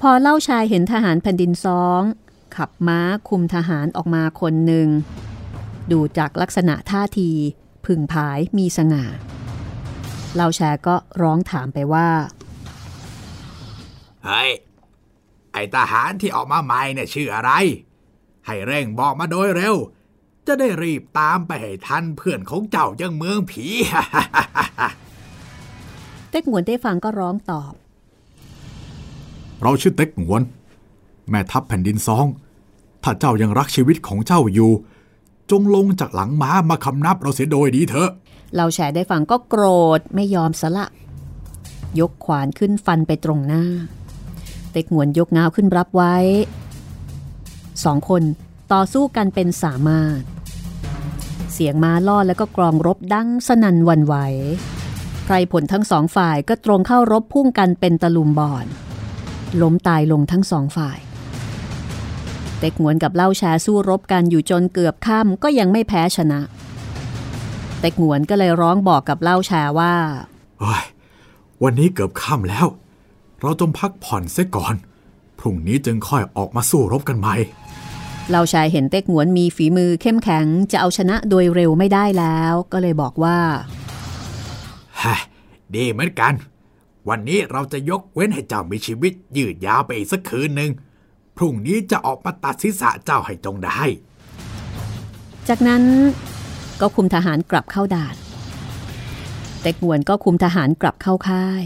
[0.00, 2.02] พอเล่าชายเห็นทหารแผ่นดินซอง
[2.56, 4.88] ขับม้าคุมทหารออกมาคนหนึ่ง
[5.92, 7.30] ดูจากลักษณะท่าที
[7.86, 9.04] พึงผายมีสง่า
[10.34, 12.08] เล่าแชร์ก็ร้องถามไปว่า
[14.24, 14.50] เฮ้ย
[15.52, 17.50] ไอทหารที่ออกมาใหม่เนี่ยชื่ออะไร
[18.46, 19.76] ให้เร่งบอกมาโดยเร็ว
[20.46, 23.64] จะได้รีบตามไปให้ทันเพื่อนของเจ้ายังเมืองผี
[26.30, 27.72] เต็กหงวนได้ฟังก็ร้องตอบ
[29.62, 30.42] เราชื่อเต็กหงวน
[31.28, 32.26] แม่ทัพแผ่นดินซอง
[33.02, 34.70] ถ้าเจ้ายังรักชีวิตของเจ้าอยู่
[35.50, 38.10] จงลงจากหลังม้ามาคำนับเราเสียโดยดีเถอะ
[38.56, 39.64] เราแชร์ได้ฟังก็โกร
[39.98, 40.86] ธไม่ยอมสละ
[42.00, 43.64] ยกขวานขึ้นฟันไปตรงหน้า
[44.72, 46.14] เต็กหงวนยกงาวขึ้นรับไว้
[47.84, 48.22] สองคน
[48.74, 50.20] ต่อสู้กันเป็นสามารถ
[51.52, 54.14] เสียงม้าล่อแล้วก็กรองรบดังสนั่นวันไหว
[55.24, 58.66] ไพรผลทั้งสองฝ่ายก็ตรงเข้ารบพุ่งกันเป็นตะลุมบอน
[59.60, 60.98] ล้มตายลงทั้งสองฝ่าย
[62.58, 66.40] เต็กหงวนกับเล่าแชร์สู้รบกันอยู่จนเกือบค่ำก็ยังไม่แพ้ชนะ
[67.78, 69.94] แแต่หงวนก็เลยร้องบอกกับเล่าแชร์ว่า
[70.60, 70.84] เฮ้ย
[71.62, 72.66] วันนี้เกือบค่ำแล้ว
[73.40, 74.74] เราจงพักผ่อนเสียก่อน
[75.38, 77.36] พรุ่งนี้จึงค่อยออกมาสู้รบกันใหม่
[78.30, 83.38] เล่าชายเห็นเต็กหงวนมีฝีมือเข้มแข็งจะเอาชนะโดยเร็วไม่ได้แล้ว ก็เลยบอกว่า
[85.02, 85.16] ฮะ
[85.74, 86.32] ดีเหมือนกัน
[87.08, 90.70] วันนี้เราจะยกเว้นให้เจ้ามีชีวิตยืดยาวไปอีกสักคืนหนึ่ง
[91.36, 93.82] พรุ่งนี้จะออกมาตัดศีรษะเจ้าให้จงได้
[95.48, 95.82] จากนั้น
[96.80, 98.14] ก็คุมทหารกลับเข้าด่าน
[99.62, 101.64] เต็กหวนก็คุมทหารกลับเข้าค่าย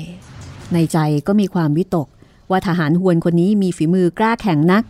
[0.72, 2.08] ในใจก็มีความวิตก
[2.50, 4.84] ว่าทหารหวนคนนี้มีฝีมือกล้าแข็งนัก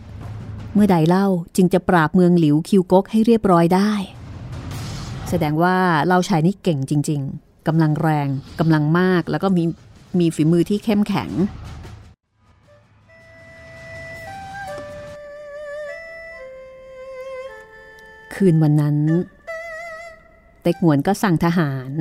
[0.73, 3.91] เมื่อใดเล่าจึงจะปราบเมืองหลิวคิวกกให้เรียบร้อยได้
[5.29, 8.27] แสดงว่าเล่าชายนี่เก่งจริง ๆกำลังแรง
[8.59, 9.63] กำลังมากแล้วก็มี
[10.19, 11.31] มีฝีมือที่เข้มแข็ง
[18.35, 18.97] คืนวันนั้น
[20.61, 21.91] เต็กหวนก็สั่งทหาร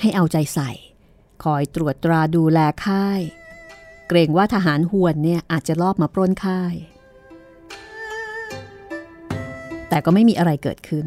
[0.00, 0.70] ให้เอาใจใส่
[1.44, 3.20] คอยตรวจตราดูแลค่าย
[4.08, 6.74] เกรงว่าทหารหวนเนี่ยอาจจะลอบมาปล้นค่าย
[9.92, 11.06] แต่ก็ไม่มีอะไรเกิดขึ้น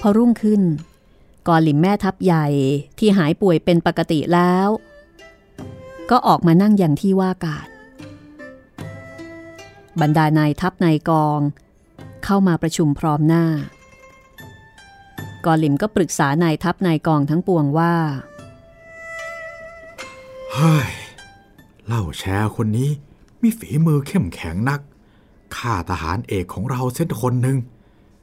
[0.00, 0.62] พอรุ่งขึ้น
[1.48, 2.46] กอหลิมแม่ทัพใหญ่
[2.98, 4.68] ที่หายป่วยเป็นปกติแล้ว
[6.10, 7.68] ก็ออกมานั่งอย่างที่ว่าการ
[10.00, 11.40] บรรดานายทัพนายกอง
[12.24, 13.44] เข้ามาประชุมพร้อมหน้า
[15.44, 17.94] กอหลิมก็ปรึกษานายทัพนายกองทั้งปวงว่า
[20.54, 20.90] เฮ้ย
[21.86, 22.90] เล่าแชร์คนนี้
[23.42, 24.80] มีฝีมือเข้มแข็งนัก
[25.56, 27.58] ข้าทหารเอกของเราเส้นคนหนึ่ง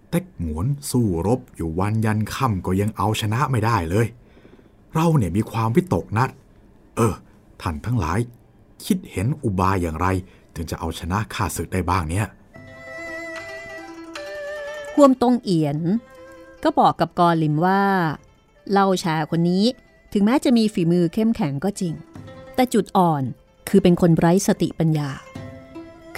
[0.10, 4.08] แต่หงวนสู้รบอยู่วันยันค่ำก็ยังเอาชนะไม่ได้เลย
[4.94, 6.30] เราเนี่ยมีความวิตกนัด
[6.96, 7.14] เออ
[7.62, 8.20] ท่านทั้งหลาย
[8.86, 10.08] คิดเห็นอุบายอย่างไร
[10.56, 12.28] ถึงจะเอาชนะข้าศึกได้บ้างเนี่ย
[14.94, 15.78] ห่วมตงเอียน
[16.64, 17.82] ก็บอกกับกอลิมว่า
[18.72, 19.66] เล่าชาคนนี้
[20.14, 21.94] ถึงแม้จะมีฝีมือเข้มแข็งก็จริง
[22.56, 23.24] แต่จุดอ่อน
[23.70, 25.10] คือเป็นคนไร้สติปัญญา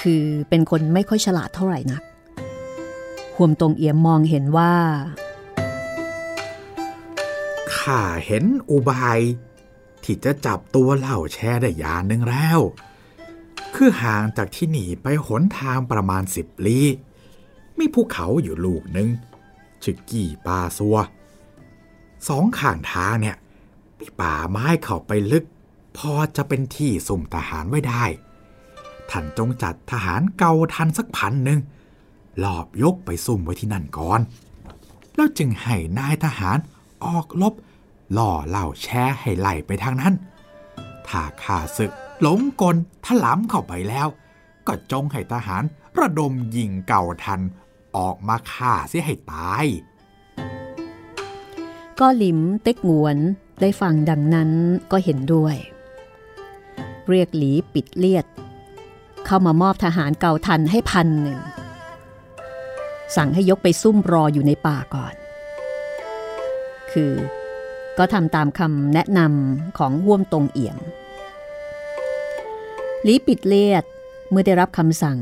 [0.02, 2.02] คือเป็นคนไม่ค่อยฉลาดเท่าไหร่นัก
[3.36, 4.74] ห่วมตรงเอี่ยมมองเห็นว่า
[7.76, 9.20] ข้าเห็นอุบาย
[10.04, 12.60] ที่จะจับตัวเหล่าแชร์ได้ยานหนึ่งแล้ว
[13.76, 16.86] คือห่างจากที่หนีไปหนทางประมาณสิบลี้
[17.80, 19.10] มีภูเขาอยู่ลูกหนึ่ง
[19.84, 20.98] ชื่อกี่ปาซัว
[22.28, 23.38] สองข้างทางเนี่ย
[24.00, 25.46] มีป่าไม้เข้าไปลึก
[25.98, 28.04] พอจะเป็นที่สุ่มทหารไว้ได้
[29.10, 31.60] ท่านจงจัดทหารเก่าทันสักพันหนึ่ง
[32.43, 34.19] ลอบยกไปซุ่มไว้ที่นั่นก่อน
[35.15, 36.58] แล้วจึงให้นายทหาร
[37.06, 37.54] ออกลบ
[38.17, 40.13] ล่อเล่าแช่ให้ไหลไปทางนั้น
[41.08, 41.91] ถ้าข้าศึก
[42.22, 44.08] หลงกลถลำเข้าไปแล้ว
[44.67, 45.63] ก็จงให้ทหาร
[46.00, 47.41] ระดมยิงเก่าทัน
[47.98, 49.65] ออกมาฆ่าเสียให้ตาย
[52.00, 53.17] ก็หลิมเต็กงวน
[53.62, 54.52] ได้ฟังดังนั้น
[54.91, 55.56] ก็เห็นด้วย
[57.10, 58.26] เรียกหลีปิดเลียด
[59.25, 61.39] เข้ามามอบทหารเก่าทันให้พันหนึ่ง
[63.15, 65.15] สั่งให้ยกไปซุ่มรออยู่ในป่าก่อน
[66.91, 67.13] คือ
[67.97, 70.77] ก็ทำตามคำแนะนำของห่วมตรงเอี่ยม
[73.03, 73.84] หลีปิดเลียด
[74.29, 75.17] เมื่อได้รับคำสั่ง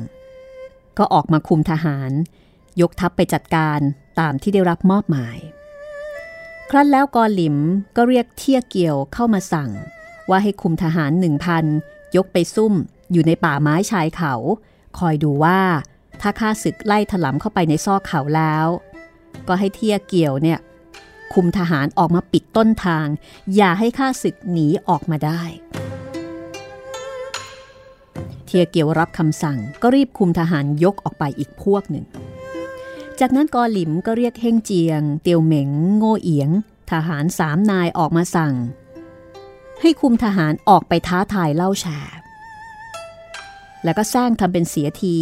[0.98, 2.12] ก็ออกมาคุมทหาร
[2.82, 3.80] ยกทัพไปจัดการ
[4.20, 5.38] ตามที่ได้รับมอบหมาย
[6.70, 7.58] ครั้นแล้วกอหลิม
[7.96, 9.72] ก็เรียกเทียเกี่ยวเข้ามาสั่ง
[10.30, 11.66] ว่าให้คุมทหารหนึ่งพัน
[12.16, 12.74] ยกไปซุ่ม
[13.12, 14.34] อยู่ในป่าไม้ชายเขา
[15.00, 15.60] คอยดูว่า
[16.22, 18.66] ถ้าข้าศึกไล่ถลำเข้าไปในซอกเขาแล้ว
[19.48, 20.60] ก็ให้เทียเกี่ยวเนี่ย
[21.34, 23.08] คุมทหารออกมาปิดต้นทาง
[23.56, 25.42] อย่าให้ข้าศึกหนีออกมาได้
[28.46, 32.06] เทียเกียวรับคำสั่งก็รีบคุมทหารยกออกไปอีกพวกหนึ่ง
[33.20, 36.50] จากนั้นกอหลิมก็เรียกเฮงเจียง เตียวเหม็ง โง่เอียง
[36.92, 38.54] ทหารสามนายออกมาสั่ง
[39.82, 42.18] ให้คุมทหารออกไปท้าทายเล่าแชร์
[43.84, 45.18] แล้วก็สร้างทำเป็นเสียที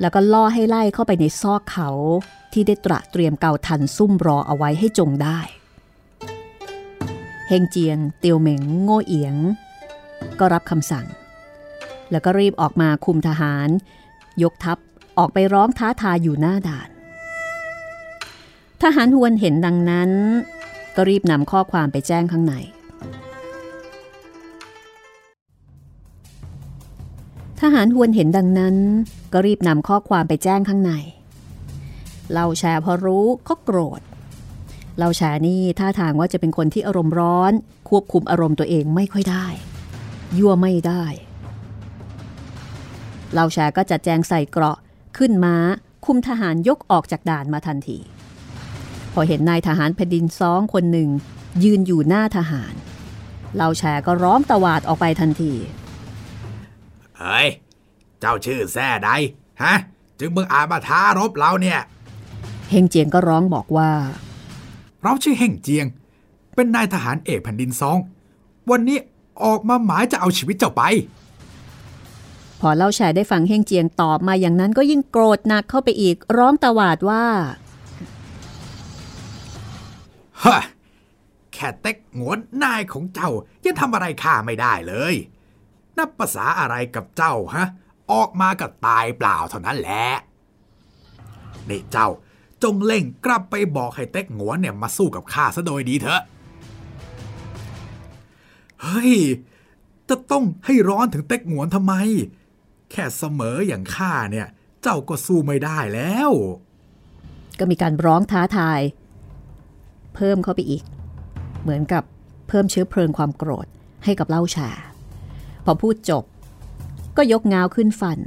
[0.00, 1.88] แล้วก็ล่อให้ไล่เข้าไปในซอกเขา
[2.52, 5.38] ที่ได้ตระเตรียมเกาทันซุ่มรอเอาไว้ให้จงได้
[7.48, 9.36] เฮงเจียงเตียวเหม็ง โง่เอียง
[10.38, 11.06] ก็รับคำสั่ง
[12.10, 13.68] แล้วก็รีบออกมาคุมทหาร
[14.42, 14.78] ยกทัพ
[15.18, 16.88] ออกไปร้องท้าทายอยู่หน้าด่าน
[18.82, 20.10] ทหารฮวนเห็นดังนั้น
[20.96, 22.54] ก็รีบนำข้อความไปแจ้งข้างใน
[27.60, 28.76] ทหารฮวนเห็นดังนั้น
[29.32, 30.92] ก็รีบนำข้อความไปแจ้งข้างใน
[32.32, 34.00] เล่าแชร์พอรู้ก็โกรธ
[34.98, 37.52] เล่าแชร์นี่ท่าทางว่าจะเป็นคนที่อารมณ์ร้อน
[37.88, 39.46] ควบคุมอารมณ์ตัวเองไม่ค่อยได้
[40.38, 41.04] ยั่วไม่ได้
[43.32, 44.78] เล่าแชร์ก็จัดแจงใส่เกราะ
[45.16, 45.56] ขึ้นม้า
[46.04, 47.98] คุมทหารยกออกจากด่านมาทันที
[49.12, 51.08] พอเห็นนายทหารแผ่นดินซองคนหนึ่ง
[51.64, 52.74] ยืนอยู่หน้าทหาร
[53.56, 55.52] เล่าแชก็ร้องตะวาดออกไปทันที
[57.18, 57.46] เฮ้ย
[58.20, 59.10] เจ้าชื่อแซ่ใด
[59.62, 59.74] ฮะ
[60.18, 61.80] จึงมึงอาจมาท้ารบเราเนี่ย
[62.70, 63.90] เฮงเจียงก็ร้องบอกว่า
[65.02, 65.86] เราชื่อเฮ่งเจียง
[66.54, 67.98] เป็นนายทหารเอกแผ่นดินซอง
[68.70, 68.98] วันนี้
[69.44, 70.82] ออกมาหมายจะเอาชีวิตเจ้าไป
[72.60, 77.24] พอเล่าแชได้ฟังเฮงเจียงตอบมาอย่างนั้นก็ยิ่งโกรธหนักเข้าไปอีกร้องตะวาดว่า
[80.44, 80.60] ฮะ
[81.52, 83.30] แค่เต็กหงวนนายของเจ้า
[83.64, 85.14] ยังทำอะไรข้าไม่ได้เลย
[85.98, 87.66] นับภาษาอะไรกับเจ้าฮะ
[88.12, 90.06] ออกมาก็ตายเปล่าเท่านั้นแหละ
[91.68, 92.08] นี่เจ้า
[92.62, 96.22] จงเล่งกลับไปบอกให้เต็กหงวนเนี่ยมาสู้กับข้าซะโดยดีเถอะ
[98.82, 99.14] เฮ้ย
[100.08, 101.94] จะต้องให้ร้อนถึงเต็กหงวนทำไม
[102.90, 104.46] แค่เสมออย่างข้าเนี่ย
[104.82, 106.30] เจ้าก็สู้ไม่ได้แล้ว
[107.58, 108.80] ก็มีการร้องท้าทาย
[110.14, 110.82] เพิ่มเข้าไปอีก
[111.62, 112.04] เหมือนกับ
[112.48, 113.66] เพิ่มเชื้อเพลิงความโกรธ
[114.04, 114.70] ให้กับเล่าชา
[115.64, 116.24] พอพูดจบ
[117.16, 118.18] ก็ยกงาวขึ้นฟัน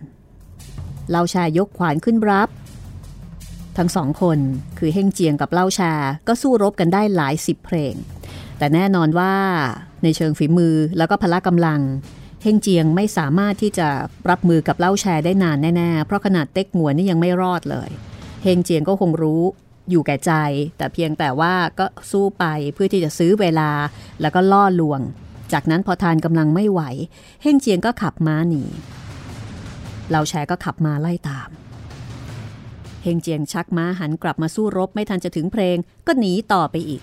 [1.09, 2.49] เล่าชายกขวานขึ้นรับ
[3.77, 4.39] ทั้งสองคน
[4.77, 5.93] คือเฮงเจียงกับเล่าชา
[6.27, 7.93] ก็สู้รบกันได้หลายสิบเพลง
[8.57, 9.33] แต่แน่นอนว่า
[10.03, 11.81] ในเชิงฝีมือแล้วก็พละกำลัง
[12.43, 13.87] เฮงเจียงไม่สามารถที่จะ
[14.29, 17.89] รับมือกับเล่าแชร์ได้นานแน่ๆ เพราะขนาดเต็กหงวนนี่ยังไม่รอดเลย
[18.43, 19.41] เฮงเจียงก็คงรู้
[19.89, 20.31] อยู่แก่ใจ
[20.77, 23.69] แต่เพียงแต่ว่าก็สู้ไปเพื่อที่จะซื้อเวลา
[24.21, 25.01] แล้วก็ล่อลวง
[25.53, 26.81] จากนั้นพอทานกำลังไม่ไหว
[27.43, 28.63] เฮงเจียงก็ขับม้าหนี
[30.09, 31.49] เล่าแชร์ก็ขับมาไล่ตาม
[33.03, 37.01] เฮงเจียงชักม้าหันกลับมาสู้รบไม่ทันจะถึงเพลง ก็หนีต่อไปอีก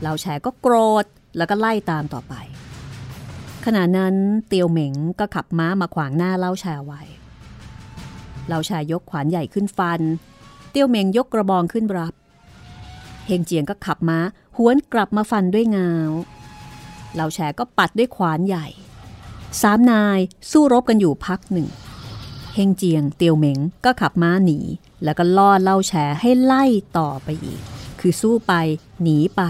[0.00, 1.04] เล่าแชร์ก็โกรธ
[1.36, 2.34] แล้วก็ไล่ตามต่อไป
[3.64, 4.14] ขณะนั้น
[4.48, 7.02] เตียวเหม็งก็ขับม้ามาขวางหน้าเล่าแชร์ไว้
[8.48, 10.00] เล่าแชร์ยกขวานใหญ่ขึ้นฟัน
[10.70, 12.14] เตียวเหม็งยกกระบองขึ้นรับ
[13.26, 14.18] เฮงเจียงก็ขับม้า
[14.56, 16.10] หวนกลับมาฟันด้วยงาว
[17.16, 18.66] เหล่าแชร์ก็ปัดด้วยขวานใหญ่
[19.62, 20.18] สามนาย
[20.50, 21.68] สู้รบกันอยู่พักหนึ่ง
[22.54, 24.58] เฮงเจียงเตียวเหม็งก็ขับม้าหนี
[25.04, 26.64] แล้วก็ล่อเล่าแชร์ให้ไล่
[26.98, 27.60] ต่อไปอีก
[28.00, 28.52] คือสู้ไป
[29.02, 29.42] หนีไป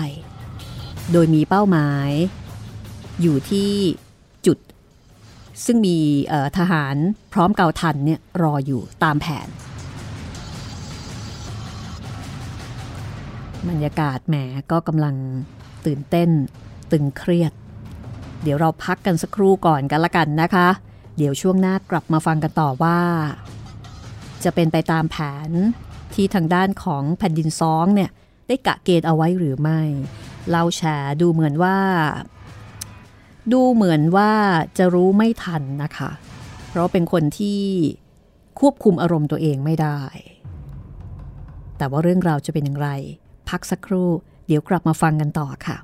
[1.12, 2.10] โดยมีเป้าหมาย
[3.22, 3.70] อยู่ที่
[4.46, 4.58] จุด
[5.64, 5.98] ซึ่งมี
[6.58, 6.96] ทหาร
[7.32, 9.48] พร้อมเกาทันเนี่ยรออยู่ตามแผน
[13.68, 14.36] บรรยากาศแหม
[14.70, 15.14] ก็กำลัง
[15.86, 16.30] ตื่นเต้น
[16.92, 17.52] ตึงเครียด
[18.42, 20.68] เดี๋ยวเราพักกันสักครู่ก่อนกันละกันนะคะ
[21.16, 22.98] เดี๋ยวช่วงหน้ากลับมาฟังกันต่อว่า
[24.44, 25.16] จะเป็นไปตามแผ
[25.48, 25.50] น
[26.14, 28.10] ที่ทางด้านของแผ่นดินซ้องเนี่ย
[28.48, 29.80] ได้กะเกณฑ์เอาไว้หรือไม่
[30.50, 31.78] เราแชร์ดูเหมือนว่า
[33.52, 34.32] ดูเหมือนว่า
[34.78, 36.10] จะรู้ไม่ทันนะคะ
[36.68, 37.62] เพราะเป็นคนที่
[38.60, 40.00] ควบคุมอารมณ์ตัวเองไม่ได้
[41.78, 42.88] แต่ว่าเรื่องราวจะเป็นอย่างไร
[43.48, 44.08] พักสักครู่
[44.46, 45.76] เดี๋ยวกลับมาฟังกันต่อค่ะ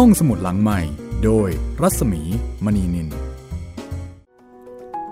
[0.00, 0.80] ห้องสมุดหลังใหม่
[1.24, 1.48] โดย
[1.82, 2.22] รัศมี
[2.64, 3.08] มณีนิน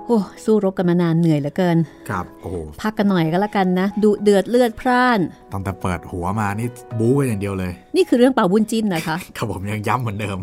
[0.07, 1.79] โอ้สู้รบกันมานานเหนื่อยเหลือเกิน
[2.11, 5.20] ครับโอ้โหพักกันหน่อยก็แล้วกันนะดุเดือดเลือดพร่าน
[5.53, 6.68] ตั้งแต่เปิดหัวมานี่
[6.99, 10.38] บู๊กันอย่างเดียวเลย นี่คือเรื่องเป่าบุญจินนะคะ ครับผมยังย้ำเหมือนเดิม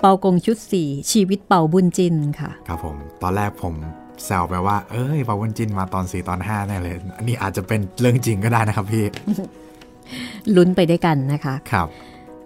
[0.00, 3.74] เป่ากงชุดสี่ชีวิตเป่าบุญจินค่ะ ครับผม ตอนแรกผม
[4.24, 9.04] แซวไปว่า เอ้ยปาวันจินมาตอนสี่ตอนห้าแน่เลยอันนี้อาจจะเป็นเรื่องจริงก็ได้นะครับพี่
[10.56, 11.88] ลุ้นไปด้วยกันนะคะ ครับ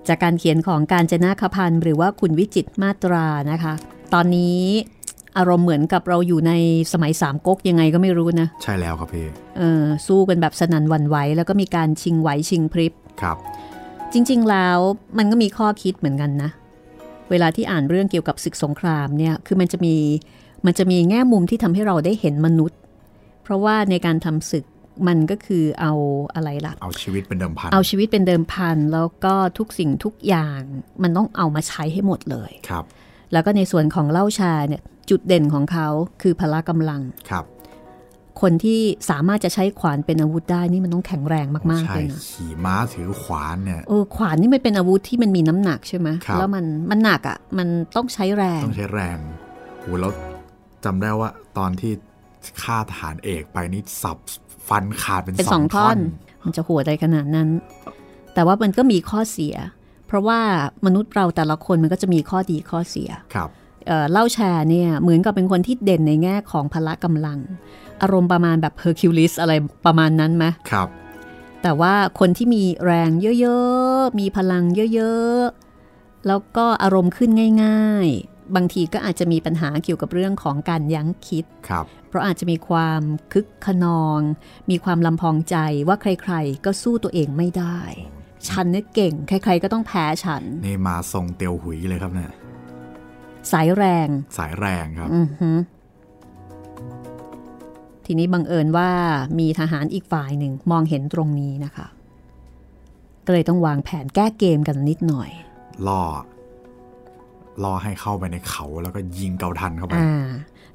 [0.08, 3.74] จากการเขียนของการจนาคพันธ์หรือว่าคุณวิจิตรมาตรานะคะ
[4.14, 4.60] ตอนนี้
[5.38, 6.52] อารมณ์เหมือนกับเราอยู่ใน
[6.92, 9.26] สมัยสามก๊กยังไงก็ไม่รู้นะ ใช่แล้วครับพี่
[9.58, 13.36] เออสู้กันแบบสนันหวันไหว แล้วก็มีการชิงไหวชิงพริบครับ
[14.12, 14.78] จริง ๆ แล้ว
[15.18, 16.50] มันก็มีข้อคิดเหมือนกันนะ
[17.30, 19.94] เวลาที่อ่านเรื่องเกี่ยวกับศึกสงครามเนี่ยคือมันจะมี
[20.66, 22.78] มันจะมีแง่มุมที่ทำให้เราได้เห็นมนุษย์
[23.42, 24.64] เพราะว่าในการทำศึก
[25.08, 25.92] มันก็คือเอา
[26.34, 30.60] อะไรล่ะ เอาชีวิตเป็นเดิมพัน เอาชีวิตเป็นเดิมพัน แล้วก็ทุกสิ่งทุกอย่าง
[31.02, 32.84] มันต้องเอามาใช้ให้หมดเลยครับ
[33.32, 35.88] แล้วก็ในส่วนของเล่าชาเนี่ยจุดเด่นของเขา
[36.22, 37.44] คือพละกำลังครับ
[38.40, 49.18] คนที่สามารถจะใช้ขวานเป็นอาวุธได้นี่มันต้องแข็งแรงมากๆใช่เลยนะขี่ม้าถือขวานเนี่ยเออขวานนี่มันเป็นอาวุธที่มันมีน้ำหนักใช่ไหมครับแล้วมันมันหนักอะ่ะมันต้องใช้แรงต้องใช้แรง
[49.80, 50.12] โหแล้ว
[50.84, 51.92] จำได้ว่าตอนที่
[52.62, 54.18] ฆ่าทหารเอกไปนี่สับ
[54.70, 55.98] ฟันขาดเป็นเป็นสสอองงท่ท่ออนน
[56.42, 57.48] มันจะโหดอะไรขนาดนั้น
[58.34, 59.54] แต่ว่ามันก็มีข้อเสีย
[60.06, 60.40] เพราะว่า
[60.86, 63.48] มนุษย์เราแต่ละคนมันก็จะมีข้อดีข้อเสียครับ
[63.86, 67.38] เอ่อเล่าแชร์เนี่ยเหมือนกับเป็นคนที่เด่นในแง่ของพละกำลัง
[68.02, 69.52] อารมณ์ประมาณแบบเฮอร์คิวลิสอะไร
[69.86, 70.88] ประมาณนั้นไหมครับ
[71.62, 77.30] แต่ว่าคนที่มีแรงเยอะๆ มีพลังเยอะๆ แล้วก็อารมณ์ขึ้น
[77.64, 84.20] ง่าย ๆ บางทีก็อาจจะมีปัญหาเกี่ยวกับเรื่องของการยั้งคิดครับ เพราะอาจจะมีความคึกขนอง
[84.70, 85.56] มีความลำพองใจ
[85.88, 87.78] ว่าใครๆ ก็สู้ตัวเองไม่ได้
[88.48, 92.32] ฉันเนี่ยเก่ง ใครๆ ก็ต้องแพ้ฉัน นี่มาทรงเตียวหุยเลยครับเนี่ย
[93.52, 95.50] สายแรง สายแรงครับอือฮึ
[98.06, 98.90] ทีนี้บังเอิญว่า
[99.38, 101.86] มีทหารอีกฝ่ายหนึ่งมองเห็นตรงนี้นะคะ
[103.26, 105.30] ก็เลยต้องวางแผนแก้เกมกันนิดหน่อย
[105.86, 106.02] ล่อ
[107.64, 110.28] ล่อให้เข้าไปในเขาแล้วก็ยิงเกาทันเข้าไปอ่า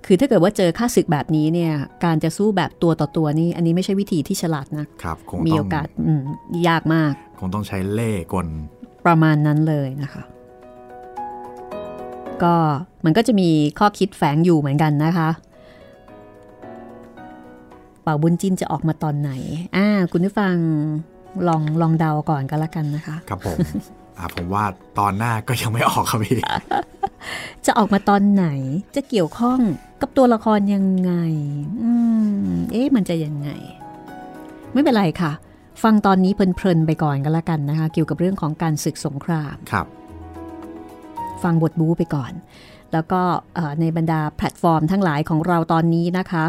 [0.05, 1.73] คือถ้าเกิดว่าเจอค่าศึกแบบนี้เนี่ย
[2.05, 6.21] การจะสู้แบบตัวต่อตัวนี่อันนี้ไม่ใช่วิธีที่ฉลาดนะครับคงมีต้อโองกาสอืม
[6.67, 8.47] ยากมาก คงต้องใช้เล่ห์กล
[9.05, 10.23] ประมาณนั้นเลยนะคะ
[12.43, 12.55] ก็
[13.05, 15.29] มันก็จะมีข้อคิดแฝงอยู่เหมือนกันนะคะ
[18.03, 19.31] เป่าบุญจินจะออกมาตอนไหน
[19.75, 20.55] อ่า คุณผู้ฟัง
[21.47, 23.57] ลองลองเดาก่อนก็แล้วกันนะคะ ครับผม
[24.17, 24.63] อ่าผมว่า
[24.99, 26.39] ตอนหน้าก็ยังไม่ออกครับพี่
[27.65, 28.45] จะออกมาตอนไหน
[28.95, 29.60] จะเกี่ยวข้อง
[30.01, 31.12] กับตัวละครยังไง
[31.84, 31.91] อื
[32.45, 33.49] ม เอ๊ะมันจะยังไง
[34.73, 35.32] ไม่เป็นไรค่ะ
[35.84, 39.88] ฟังตอนนี้เพลินๆไปก่อนก็แล้วกันนะคะ เกี่ยวกับเรื่องของการศึกสงครามครับ
[41.43, 42.32] ฟังบทบู๊ไปก่อน
[42.93, 43.21] แล้วก็
[43.56, 46.45] เอ่อในบรรดาแพลตฟอร์มทั้งหลายของเราตอนนี้นะคะ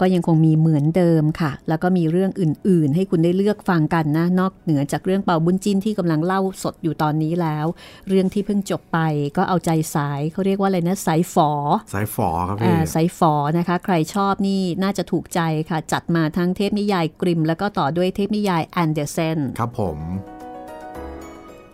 [0.00, 7.66] ก็ยังคงมีเหมือนเดิมค่ะ แล้วก็มีเรื่องอื่น ๆ ให้คุณได้เลือกฟังกันนะ นอกเหนือจากเรื่องเป่าบุญจินที่กำลังเล่าสดอยู่ตอนนี้แล้ว
[8.08, 8.98] เรื่องที่เพิ่งจบไป
[9.36, 11.50] ก็เอาใจสายเขาเรียกว่าอะไรนะสายฝอ
[11.94, 19.98] สายฝอครับอ่าพี่สายฝอนะคะ ใครชอบนี่น่าจะถูกใจค่ะ จัดมาทั้งเทพนิยายกริม แล้วก็ต่อด้วยเทพนิยายแอนเดอร์เซนครับผม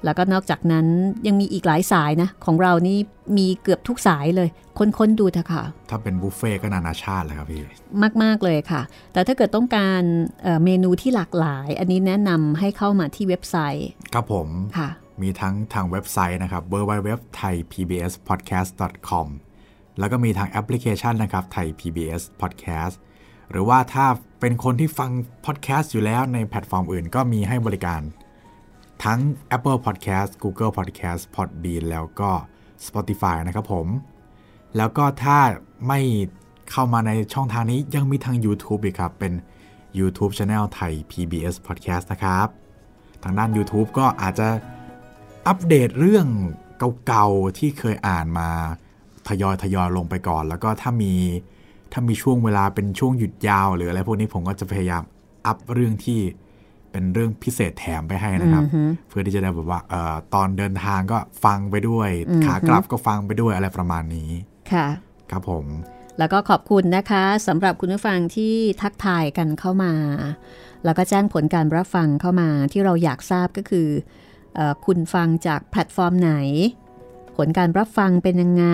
[0.05, 0.87] แล้วก็นอกจากนั้น
[1.27, 2.99] ยังมีอีกหลายสายนะ ของเรานี่
[3.38, 7.62] มีเกือบทุกสายเลย ค้นๆดูเถอะค่ะ ถ้าเป็นบุฟเฟ่ต์ก็นานาชาติเลยครับพี่
[8.23, 10.03] มาก ๆ เลยค่ะ แต่ถ้าเกิดต้องการ
[10.43, 14.88] เอ่อเมนูที่หลากหลาย อันนี้แนะนำให้เข้ามาที่เว็บไซต์ ครับผมค่ะ
[15.23, 19.27] มีทั้งทางเว็บไซต์นะครับ www.thaipbspodcast.com
[19.99, 22.95] แล้วก็มีทางแอปพลิเคชันนะครับ Thai PBS Podcast
[23.51, 24.07] หรือว่าถ้า
[24.41, 25.11] เป็นคนที่ฟัง
[25.47, 28.01] พอดแคสต์อยู่แล้วในแพลตฟอร์มอื่นก็มีให้บริการ
[29.05, 29.21] ทั้ง
[29.57, 32.31] Apple Podcast Google Podcast Podbean แล้วก็
[32.87, 33.87] Spotify นะครับผม
[34.77, 35.38] แล้วก็ถ้า
[35.88, 36.01] ไม่
[36.71, 39.33] เข้ามาในช่องทางนี้ยังมีทาง YouTube อีกครับ เป็น
[39.99, 42.49] YouTube Channel ไทย PBS Podcast นะครับ
[43.23, 44.49] ทางด้าน YouTube ก็อาจจะ
[45.47, 46.27] อัปเดตเรื่อง
[47.07, 48.49] เก่าๆ ที่เคยอ่านมา
[49.29, 51.15] ทยอยทยอยลงไปก่อน แล้วก็ถ้ามี
[51.93, 55.03] ถ้ามีช่วงเวลาเป็นช่วงหยุดยาว หรืออะไรพวกนี้ผมก็จะพยายาม
[55.47, 56.21] อัพเรื่องที่
[56.93, 58.65] เป็นเรื่องพิเศษแถมไปให้นะครับ
[59.09, 62.11] เพื่อที่จะได้แบบว่าเออตอนเดินทางก็ฟังไปด้วย
[62.47, 64.31] ขากลับก็ฟังไปด้วยอะไรประมาณนี้
[64.73, 64.87] ค่ะ
[65.31, 65.67] ครับผม
[66.19, 69.95] แล้วก็ขอบคุณนะคะสำหรับคุณผู้ฟังที่ทักทายกันเข้ามา
[70.85, 73.89] แล้วก็แจ้งผลการรับฟังเข้ามาที่เราอยากทราบก็คือ
[74.55, 76.33] เออคุณฟังจากแพลตฟอร์มไหน
[77.37, 78.67] ผลการรับฟังเป็นยังไง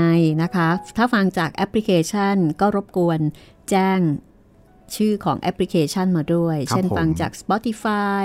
[0.42, 3.20] นะคะ ถ้าฟังจากแอปพลิเคชันก็รบกวน
[3.70, 3.98] แจ้ง
[4.96, 8.24] ชื่อของแอปพลิเคชันมาด้วยครับเช่นผมฟังจาก Spotify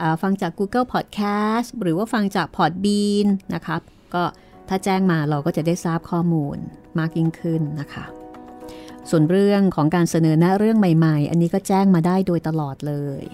[0.00, 3.80] อ่าฟังจาก Google Podcast หรือว่าฟังจาก Podbean นะครับ
[4.14, 4.24] ก็
[4.68, 6.56] ถ้าแจ้งมาเราก็จะได้ทราบข้อมูล
[6.98, 8.04] มากยิ่งขึ้นนะคะ
[9.10, 13.24] ส่วนเรื่องของการเสนอหน้าเรื่องใหม่ๆ อันนี้ก็แจ้งมาได้โดยตลอดเลย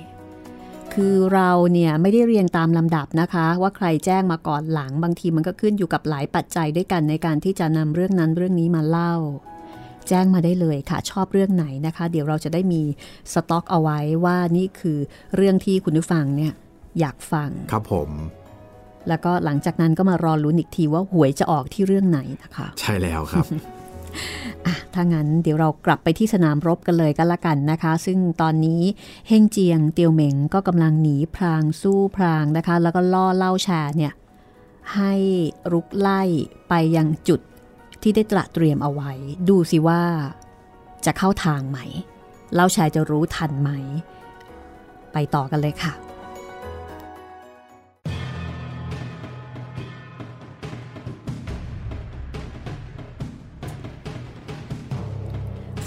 [0.94, 9.14] คือเราเนี่ยไม่ได้เรียงตามลำดับนะคะ ว่าใครแจ้งมาก่อนหลังบางทีมันก็ขึ้นอยู่กับหลายปัจจัยด้วยกันในการที่จะนำเรื่องนั้นเรื่องนี้มาเล่า
[10.11, 12.83] แจ้งมาได้เลยค่ะ ชอบเรื่องไหนนะคะ เดี๋ยวเราจะได้มี
[13.33, 14.99] สต็อกเอาไว้ว่านี่คือ
[15.37, 16.53] เรื่องที่คุณผู้ฟังเนี่ย
[17.01, 18.11] อยากฟังครับผม
[19.09, 23.46] แล้วก็หลังจากนั้นก็มารอลุ้นอีกทีว่าหวยจะออกที่เรื่องไหนนะคะ ใช่แล้วครับ
[24.66, 28.83] อะถ้างั้นเดี๋ยวเรากลับไปที่สนามรบกันเลยก็แล้วกันนะคะ ซึ่งตอนนี้
[29.29, 34.12] เฮงเจียงเตียวเหม็งก็กำลังหนีพรางสู้พรางนะคะ แล้วก็ล่อเล่าแชร์เนี่ย
[34.94, 35.14] ให้
[35.73, 36.23] รุกไล่
[36.68, 37.40] ไปยังจุด
[38.02, 39.12] ที่ได้ตระเตรียมเอาไว้
[39.48, 40.02] ดูสิว่า
[41.04, 41.78] จะเข้าทางไหม
[42.54, 43.70] เล่าชร์จะรู้ทันไหม
[45.12, 45.94] ไปต่อกันเลยค่ะ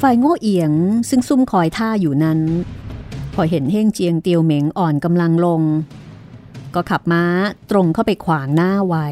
[0.02, 0.72] ฝ่ายโง่เอียง
[1.10, 2.40] ซึ่งซุ่มคอยท่าอยู่นั้น
[3.34, 5.62] พอเห็นเฮ่งเจียงเตียวเหม็งอ่อนกำลังลง
[6.76, 7.24] ก็ขับม้า
[7.72, 9.08] ตรงเข้าไปขวางหน้าไว้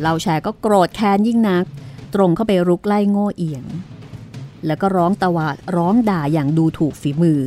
[0.00, 1.64] เหล่าแชร์ก็โกรธแค้นยิ่งนัก
[2.14, 3.64] ตรงเข้าไปรุกไล่โง่เอียง
[4.66, 7.40] แล้วก็ร้องตะวาดร้องด่าอย่างดูถูกฝีมือ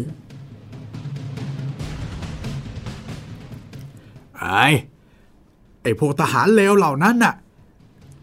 [4.38, 4.66] ไอ้
[5.82, 7.34] ไอ้พวกทหารเลวเหล่านั้นน่ะ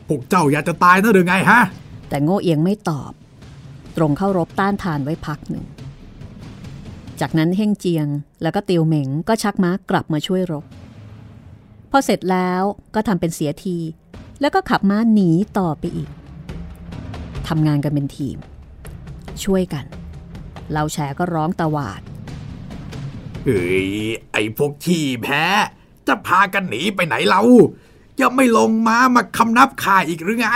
[0.09, 1.61] พวกเจ้าอยากจะตายนะหรือไงฮะ
[2.09, 3.13] แต่โง่เอียงไม่ตอบ
[3.97, 5.65] ตรงเข้ารบต้านทานไว้พักหนึ่ง
[7.21, 8.07] จากนั้นเฮ่งเจียง
[8.43, 10.65] แล้วก็เตียวเหม็งก็ชักม้ากลับมาช่วยรบ
[11.91, 12.63] พอเสร็จแล้ว
[12.95, 13.77] ก็ทำเป็นเสียที
[14.41, 16.11] แล้วก็ขับม้าหนีต่อไปอีก
[17.49, 18.37] ทำงานกันเป็นทีม
[19.45, 19.85] ช่วยกัน
[20.73, 22.01] เราแชร์ก็ร้องตะหวาด
[23.45, 23.91] เฮ้ย
[24.33, 25.45] ไอ้พวกที่แพ้
[26.07, 27.43] จะพากันหนีไปไหนเรา
[28.21, 30.49] ยังไม่ลงมามาคำนับข่าอีกหรือไง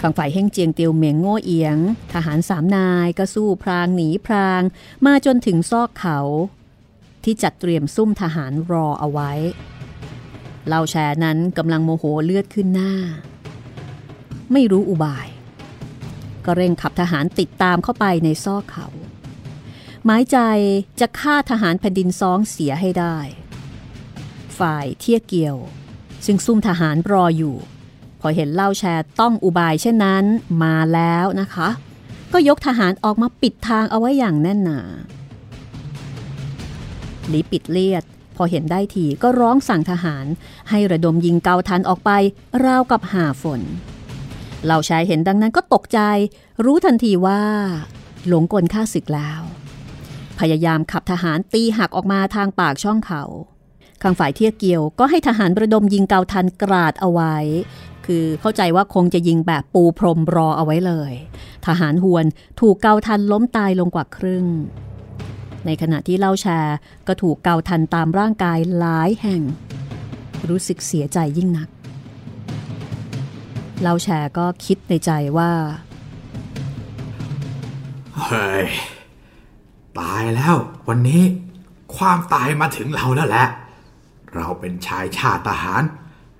[0.00, 1.78] ฝั่งฝ่ายเฮ่งเจียงเตียวเมียงโง่เอียง
[2.12, 4.62] ทหารสามนายก็สู้พรางหนีพราง
[5.06, 6.18] มาจนถึงซอกเขา
[7.24, 9.32] ที่จัดเตรียมซุ่มทหารรอเอาไว้
[10.68, 10.94] เล่าแช
[11.24, 12.92] นั้นกำลังโมโหเลือดขึ้นหน้า
[14.52, 15.28] ไม่รู้อุบาย
[16.44, 18.86] ก็เร่งขับทหารติดตามเข้าไปในซอกเขา
[20.04, 20.38] หมายใจ
[21.00, 23.16] จะฆ่าทหารแผ่นดินซองเสียให้ได้
[24.58, 25.56] ฝ่ายเที่ยเกียว
[26.26, 27.56] ซึ่งซุ่มทหารรออยู่
[28.20, 30.24] พอเห็นเล่าแชร์ต้องอุบายเช่นนั้น
[30.62, 31.68] มาแล้วนะคะ
[32.32, 34.80] ก็ยกทหารออกมาปิดทางเอาไว้อย่างแน่นหนา
[37.28, 38.04] หลีปิดเลียด
[38.38, 40.26] พอเห็นได้ทีก็ร้องสั่งทหาร
[40.70, 42.10] ให้ระดมยิงเกาทันออกไป
[42.64, 43.60] ราวกับหาฝน
[44.64, 46.00] เหล่าชายเห็นดังนั้นก็ตกใจ
[46.64, 47.40] รู้ทันทีว่า
[48.26, 49.42] หลงกลฆ่าศึกแล้ว
[50.38, 53.22] พยายามขับทหารตีหักออกมาทางปากช่องเขา
[54.02, 57.36] ข้างฝ่ายเทียเกียวก็ให้ทหารระดมยิงเกาทันกราดเอาไว้
[58.06, 61.12] คือเข้าใจว่าคงจะยิงแบบปูพรมรอเอาไว้เลย
[61.66, 62.24] ทหารหวน
[62.60, 64.46] ถูกเกาทันล้มตายลงกว่าครึ่ง
[65.66, 69.42] ในขณะที่เล่าแชร์ก็ถูกเกาทันตามร่างกายหลายแห่ง
[70.48, 71.68] รู้สึกเสียใจยิ่งนัก
[73.82, 75.52] เล่าแชร์ก็คิดในใจว่า
[78.22, 78.66] เฮ้ย
[79.98, 80.56] ตายแล้ว
[80.88, 81.22] วันนี้
[81.96, 83.46] ความตายมาถึงเราแล้วแหละ
[84.34, 85.82] เราเป็นชายชาติทหาร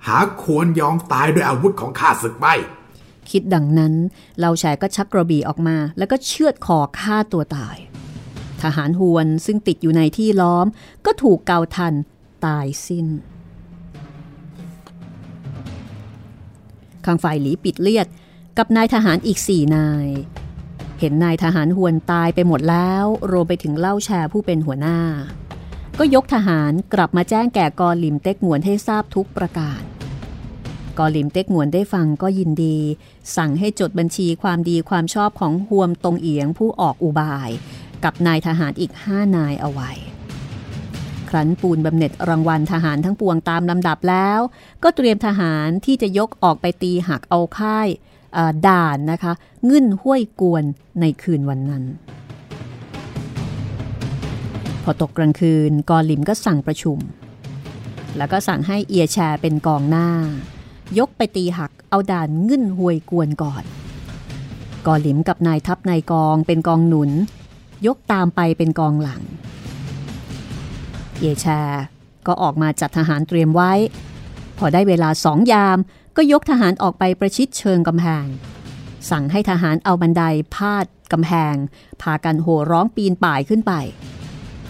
[0.06, 2.54] หาควรยอมตายด้วยอาวุธของข้าศึกไม่
[3.30, 3.94] คิดดังนั้น
[4.38, 7.76] เล่าแชร์ก็ชักกระบี่ออกมา แล้วก็เชือดคอฆ่าตัวตาย
[8.62, 10.66] ทหารหวนซึ่งติดอยู่ในที่ล้อม
[11.06, 11.94] ก็ถูกเกาทัน
[12.44, 13.06] ตายสิ้น
[17.04, 18.06] ข้างฝ่ายหลีปิดเลียด
[18.58, 20.06] กับนายทหารอีกสี่นาย
[21.00, 24.98] เห็นนายทหารหวนตายไปหมดแล้วรวมไปถึงเล่าแชร์ผู้เป็นหัวหน้า
[25.98, 29.82] ก็ยกทหารกลับมาแจ้งแก่กอลิมเต็กหวนให้ทราบทุกประการ
[30.98, 32.78] กอลิมเต็กหวนได้ฟังก็ยินดี
[33.36, 37.50] สั่งให้จดบัญชีความดีความชอบของหวมตรงเอียงผู้ออกอุบาย
[38.04, 39.90] กับนายทหารอีกห้านายเอาไว้
[41.28, 44.40] ครั้นปูนบำเหน็จรางวัลทหารทั้งปวงตามลำดับแล้ว
[44.82, 47.88] ก็เตรียมทหารที่จะยกออกไปตีหักเอาค่าย
[48.66, 49.32] ด่านนะคะ
[49.66, 50.64] เงึ่นห้วยกวน
[51.00, 51.84] ในคืนวันนั้น
[54.82, 56.98] พอตกกลางคืนกอลิมก็สั่งประชุม
[58.16, 60.08] แล้วก็สั่งให้เอียแชร์เป็นกองหน้า
[60.98, 63.64] ยกไปตีหักเอาด่านเงึ่นห้วยกวนก่อน
[64.86, 67.10] กอลิมกับนายทัพนายกองเป็นกองหนุน
[67.86, 69.22] ยกตามไปเป็นกองหลัง
[71.20, 71.62] เอชา
[72.26, 73.72] ก็ออกมาจัดทหารเตรียมไว้
[74.58, 75.78] พอได้เวลาสองยาม
[76.16, 78.26] ก็ยกทหารออกไปประชิดเชิงกำแพง
[79.10, 80.22] สั่งให้ทหารเอาบันได
[80.54, 81.54] พาดกำแพง
[82.02, 83.72] พากันโห่ร้องปีนป่ายขึ้นไป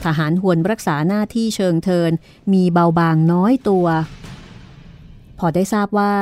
[0.04, 2.12] ทหารหวนรักษาหน้าที่เชิงเทิน
[2.52, 3.86] มีเบาบางน้อยตัว
[5.38, 6.14] พอได้ทราบว่า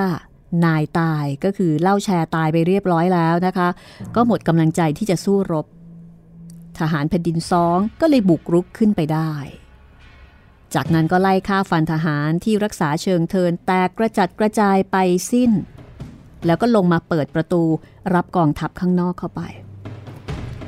[0.65, 3.69] นายตายก็คือเล่าแชร์ตายไปเรียบร้อยแล้วนะคะ
[4.15, 5.67] ก็หมดกำลังใจที่จะสู้รบ
[6.81, 9.33] ทหารแผ่นดินซองก็เลยบุกรุกขึ้นไปได้
[10.75, 14.97] จากนั้นก็ไล่ฆ่าฟันทหารที่รักษาเชิงเทินแตกกระจัดกระจายไป
[15.31, 15.51] สิ้น
[16.47, 17.63] แล้วก็ลงมาเปิดประตู
[18.15, 19.43] รับกองทัพข้างนอกเข้าไป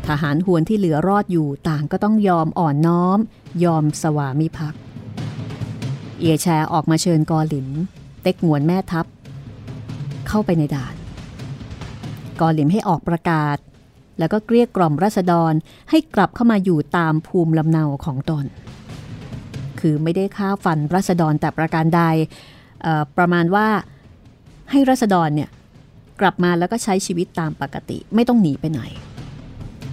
[0.09, 3.19] ทหารหวนที่เหลือรอดอยู่ต่างก็ต้องยอมอ่อนน้อม
[3.65, 4.81] ยอมสวามิภักดิ์
[6.19, 7.69] เอียแชออกมาเชิญกอหลิม
[8.23, 9.07] เต็กหวนแม่ทัพ
[10.29, 10.95] เข้าไปในด่าน
[12.41, 13.57] กอหลิมให้ออกประกาศ
[14.19, 15.53] แล้วก็เกลี้ยกล่อมรัษฎร
[15.91, 18.45] ให้กลับเข้ามาอยู่ตามภูมิลำเนาของตน
[19.81, 22.03] คือไม่ได้ฆ่าฟันรัษฎรแต่ประการใด
[23.17, 23.67] ประมาณว่า
[24.71, 25.51] ให้รัษฎรเนี่ย
[26.21, 28.83] กลับมาแล้วก็ใช้ชีวิตตามปกติไม่ต้องหนีไปไหน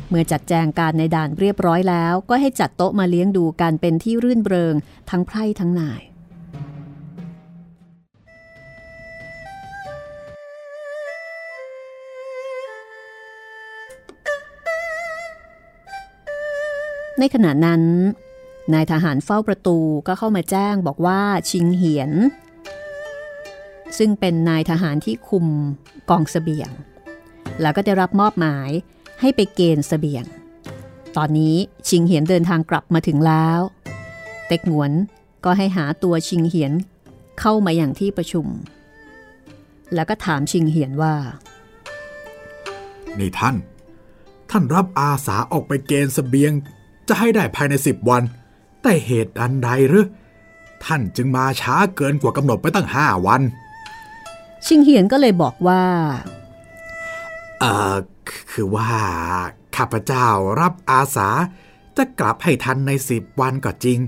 [0.09, 4.75] เมื่อจัดแจงการในด่านเรียบร้อยแล้ว ก็ให้จัดโต๊ะมาเลี้ยงดูกันเป็นที่รื่นเริง
[5.09, 6.01] ทั้งไพร่ทั้งนาย
[17.19, 17.83] ในขณะนั้น
[18.73, 22.11] นายทหารเฝ้าประตูก็เข้ามาแจ้งบอกว่าชิงเหียน
[23.97, 25.47] ซึ่งเป็นนายทหารที่คุม
[26.09, 26.69] กองสเสบียง
[27.61, 28.69] แล้วก็ได้รับมอบหมาย
[29.21, 30.25] ให้ไปเกณฑ์สเสบียง
[31.17, 31.55] ตอนนี้
[31.87, 33.59] ชิงเหียนเดินทางกลับมาถึงแล้ว
[34.47, 34.91] เต็กหวน
[35.45, 36.73] ก็ให้หาตัวชิงเหียน
[37.39, 38.47] เข้ามาอย่างที่ประชุม
[39.93, 41.15] แล้วก็ถามชิงเหียนว่า
[43.19, 43.55] นี่ท่าน
[44.49, 46.51] ท่านรับอาสาออกไปเกณฑ์สเสบียง
[47.07, 48.23] จะให้ได้ภายในสิบวัน
[48.81, 50.05] แต่เหตุอันใดหรือ
[50.85, 53.41] ท่านจึงมาช้าเกินกว่ากำหนดไปตั้งห้าวัน
[54.65, 55.81] ชิงเหียนก็เลยบอกว่า
[57.59, 57.95] เอ่อ
[58.51, 58.89] คือว่า
[59.75, 60.27] ข้าพเจ้า
[60.61, 61.29] รับอาสา
[61.97, 63.99] จะกลับให้ทันในสิบวันก็จริง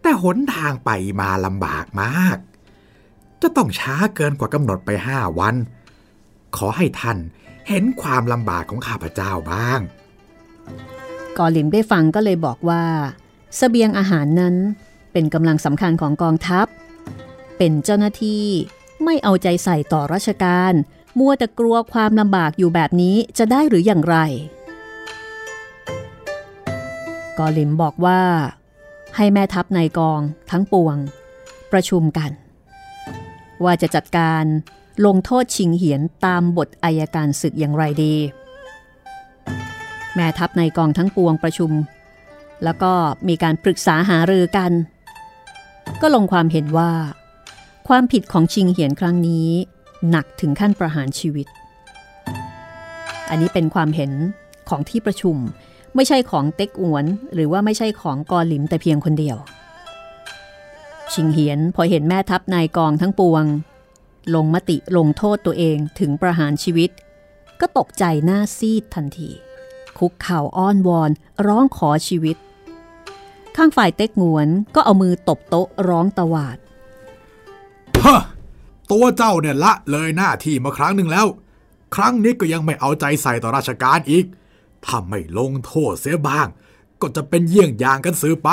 [0.00, 2.38] แต่หนทางไปมาลำบากมาก
[3.42, 5.54] จะต้องช้าเกินกว่ากำหนดไปห้าวัน
[6.56, 7.18] ขอให้ท่าน
[7.68, 9.80] เห็นความลำบากของข้าพเจ้าบ้าง
[11.38, 12.84] กอหลิมได้ฟังก็เลยบอกว่า
[13.58, 14.54] สเสบียงอาหารนั้น
[15.12, 16.66] เป็นกำลังสำคัญของกองทัพ
[17.58, 18.44] เป็นเจ้าหน้าที่
[19.04, 20.72] ไม่เอาใจใส่ต่อราชการ
[21.18, 24.16] มัวแต่กลัวความลำบากอยู่แบบนี้จะได้หรืออย่างไร
[27.38, 28.20] กอหลิมบอกว่า
[29.16, 30.20] ให้แม่ทัพในกอง
[30.50, 30.96] ทั้งปวง
[31.72, 32.30] ประชุมกัน
[33.64, 34.44] ว่าจะจัดการ
[35.06, 38.14] ลงโทษชิงเหียนตามบทอายการศึกอย่างไรดี
[40.16, 41.72] แม่ทัพในกองทั้งปวงประชุม
[42.64, 42.92] แล้วก็
[43.28, 44.72] มีการปรึกษาหารือกัน
[46.00, 46.90] ก็ลงความเห็นว่า
[47.88, 49.48] ความผิดของชิงเหียนครั้งนี้
[50.10, 51.46] หนักถึงขั้นประหารชีวิต
[53.30, 54.12] อันนี้เป็นความเห็น
[54.68, 55.36] ของที่ประชุม
[55.94, 57.04] ไม่ใช่ของเต็กอวน
[57.34, 59.36] หรือว่าไม่ใช่ของกอหลิมแต่เพียงคนเดียว
[61.12, 63.44] ชิงเหียนพอเห็นแม่ทัพนายกองทั้งปวง
[64.34, 66.90] ลงมติลงโทษตัวเองถึงประหารชีวิต
[67.60, 69.30] ก็ตกใจหน้าซีดทันที
[69.98, 71.10] คุกเข่าอ้อนวอน
[71.46, 72.36] ร้องขอชีวิต
[73.56, 76.58] ข้างฝ่ายเต็กงวนก็เอามือตบโต๊ะร้องตวาด
[78.04, 78.20] ฮะ
[78.92, 81.26] ตัวเจ้าเนี่ยละเลยหน้าที่มาครั้งหนึ่งแล้ว
[81.94, 84.24] ครั้งนี้ก็ยังไม่เอาใจใส่ต่อราชการอีก
[84.84, 86.48] ถ้าไม่ลงโทษเสียบ้าง
[87.00, 88.48] ก็จะเป็นเยี่ยงอย่างกันสือไป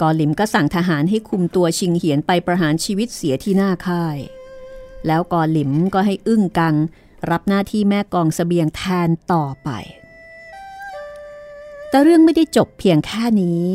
[0.00, 4.18] กอหลิมก็สั่งทหารให้คุมตัวชิงเหียนไปประหารชีวิตเสียที่หน้าค่าย
[5.06, 6.74] แล้วกอหลิมก็ให้อึ้งกัง
[7.30, 9.70] รับหน้าที่แม่กองสเสบียงแทนต่อไป
[11.90, 13.66] แต่เรื่องไม่ได้จบเพียงแค่นี้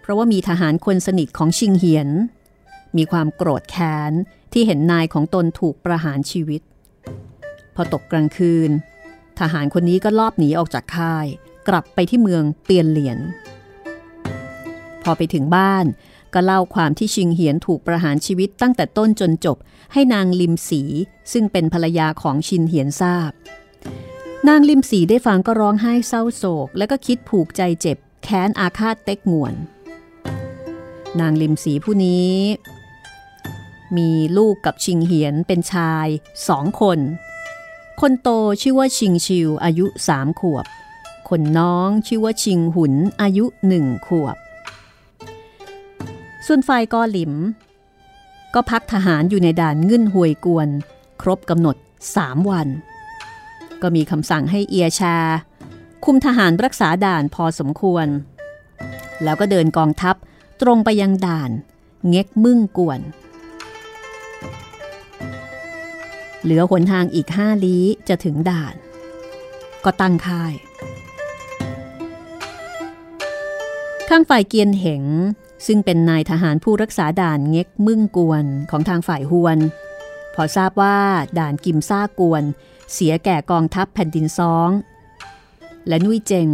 [0.00, 2.08] เพราะว่ามีทหารคนสนิทของชิงเหียน
[2.96, 4.12] มีความโกรธแค้น
[4.52, 6.62] ที่เห็นนายของตนถูกประหารชีวิต
[7.74, 8.70] พอตกกลางคืน
[9.40, 11.26] ทหารคนนี้ก็ลอบหนีออกจากค่าย
[11.68, 13.18] กลับไปที่เมืองเตียนเหลียน
[15.02, 15.84] พอไปถึงบ้าน
[16.34, 19.56] ก็เล่าความที่ชิงเหียนถูกประหารชีวิตตั้งแต่ต้นจนจบ
[19.92, 20.82] ให้นางลิมสี
[21.32, 23.30] ซึ่งเป็นภรรยาของชินเหียนทราบ
[24.48, 29.54] นางลิมสีได้ฟังก็ร้องไห้เศร้าโศก และก็คิดผูกใจเจ็บ แค้นอาฆาตเต็กงวน
[31.20, 32.32] นางลิมสีผู้นี้
[33.96, 36.06] มีลูกกับชิงเหียนเป็นชาย
[36.48, 36.98] สองคน
[38.00, 38.28] คนโต
[38.62, 40.66] ชื่อว่าชิงชิวอายุสามขวบ
[41.28, 44.36] คนน้องชื่อว่าชิงหุนอายุหนึ่งขวบ
[46.46, 47.32] ส่วนฝ่ายกอหลิม
[48.54, 50.68] ก็พักทหารอยู่ในด่านเงื่นห่วยกวน
[51.22, 51.76] ครบกำหนด
[52.16, 52.68] สามวัน
[53.82, 55.16] ก็มีคำสั่งให้เอียชา
[56.04, 58.06] คุมทหารรักษาด่านพอสมควร
[59.24, 60.16] แล้วก็เดินกองทัพ
[60.62, 61.50] ตรงไปยังด่าน
[62.08, 63.00] เง็กมึ่งกวน
[66.42, 68.74] เหลือหนทางอีกห้าลี้จะถึงด่าน
[69.84, 70.54] ก็ตั้งค่าย
[74.08, 75.04] ข้างฝ่ายเกียนเหง
[75.66, 79.58] ซึ่งเป็นนายทหารผู้รักษาด่านเง็กมึ่งกวนของทางฝ่ายฮวน
[80.34, 80.98] พอทราบว่า
[81.38, 82.42] ด่านกิมซ่ากวน
[82.94, 84.70] เสียแก่กองทัพแผ่นดินซอง
[85.88, 86.48] และนุ้ยเจง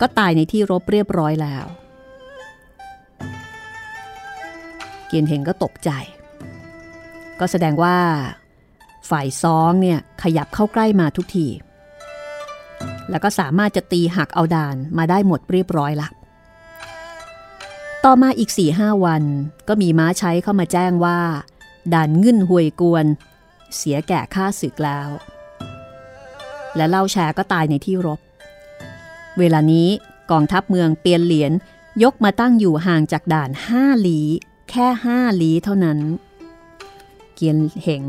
[0.00, 1.66] ก็ตายในที่รบเรียบร้อยแล้ว
[5.06, 5.90] เกียนเหงก็ตกใจ
[7.40, 7.96] ก็แสดงว่า
[9.10, 11.46] ฝ่ายซองเนี่ยขยับเข้าใกล้มาทุกที
[13.10, 16.08] แล้วก็สามารถจะตีหักเอาด่านมาได้หมดเรียบร้อยละ
[18.04, 19.22] ต่อมาอีก4ี่ห้าวัน
[19.68, 21.18] ก็มีม้าใช้เข้ามาแจ้งว่า
[21.94, 23.06] ด่านเงินห่วยกวน
[23.76, 25.08] เสียแก่ค่าศึกแล้ว
[26.76, 28.20] และเล่าแชร์ก็ตายในที่รบ
[29.38, 29.88] เวลานี้
[30.30, 31.52] กองทัพเมืองเปียนเหรียญ
[32.02, 34.20] ยกมาตั้งอยู่ห่างจากด่านห้าหลี
[34.70, 35.98] แค่ห้าหลีเท่านั้น
[37.34, 38.04] เกียนเหง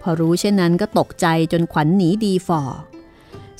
[0.00, 2.62] พอรู้เช่นนั้นก็ตกใจจนขวัญหนีดีฝ่อ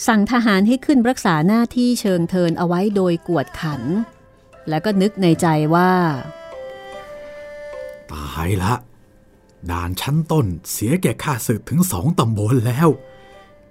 [0.06, 3.82] สั่งทหารให้ขึ้นรักษาหน้าที่เชิงเทินเอาไว้โดยกวดขัน
[4.68, 5.92] แล้วก็นึกในใจว่า
[8.12, 8.74] ตายละ
[9.70, 12.88] ด่านชั้นต้นเสียแก่ข้าศึกถึงสองตำบลแล้ว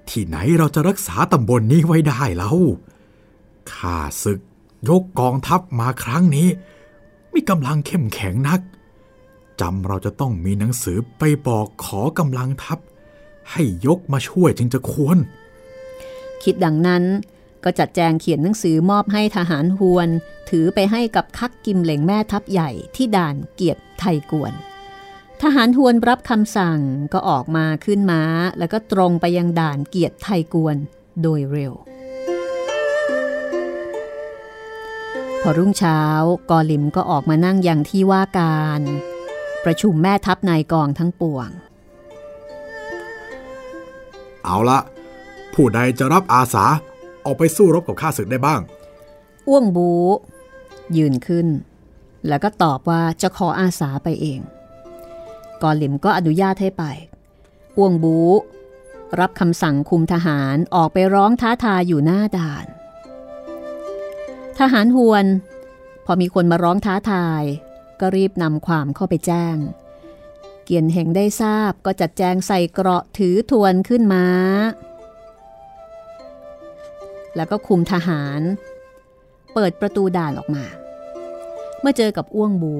[0.09, 2.57] ที่ไหนเราจะรักษาตำบลนนี้ไว้ได้แล้ว
[3.73, 4.39] ข้าศึก
[4.89, 6.47] ยกกองทัพมาครั้งนี้
[7.33, 8.61] มีกำลังเข้มแข็งนัก
[9.61, 12.79] จำเราจะต้องมีหนังสือไปบอกขอกำลังทัพ
[13.51, 15.17] ให้ยกมาช่วยจึงจะควร
[16.43, 17.03] คิดดังนั้น
[17.63, 20.09] ก็จัดแจงเขียนหนังสือมอบให้ทหารฮวน
[20.49, 24.53] ถือไปให้กับคักกิมเหล่งแม่ทัพใหญ่ที่ด่านเกียรติไทยกวน
[25.47, 26.79] ทหารฮวนรับคำสั่ง
[27.13, 28.23] ก็ออกมาขึ้นม้า
[28.59, 30.77] แล้วก็ตรงไปยังด่านเกียรติไทยกวน
[31.21, 31.73] โดยเร็ว
[35.41, 35.99] พอรุ่งเช้า
[36.49, 38.81] กอลิมก็ออกมานั่งอย่างที่ว่าการ
[39.65, 41.49] ประชุมแม่ทัพนายกองทั้งปวง
[44.43, 44.79] เอาละ
[45.53, 46.65] ผู้ใดจะรับอาสา
[47.25, 48.61] ออกไปสู้รบกับข้าศึกได้บ้าง
[49.47, 49.89] อ้วงบู
[50.97, 51.47] ยืนขึ้น
[52.27, 54.41] แล้วก็ตอบว่าจะขออาสาไปเอง
[55.63, 56.83] กอหลิมก็อนุญาตให้ไป
[57.77, 58.17] อ้วงบู
[59.19, 62.65] รับคำสั่งคุมทหารออกไปร้องท้าทายอยู่หน้าด่าน
[64.59, 65.25] ทหารหวน
[66.05, 67.43] พอมีคนมาร้องท้าทาย
[67.99, 69.57] ก็รีบนำความเข้าไปแจ้ง
[70.63, 74.25] เกียนเฮงได้ทราบก็จัดแจงใส่เกราะถือทวนขึ้นมา
[77.35, 78.41] แล้วก็คุมทหาร
[79.53, 80.65] เปิดประตูด่านออกมา
[81.79, 82.75] เมื่อเจอกับอ้วงบู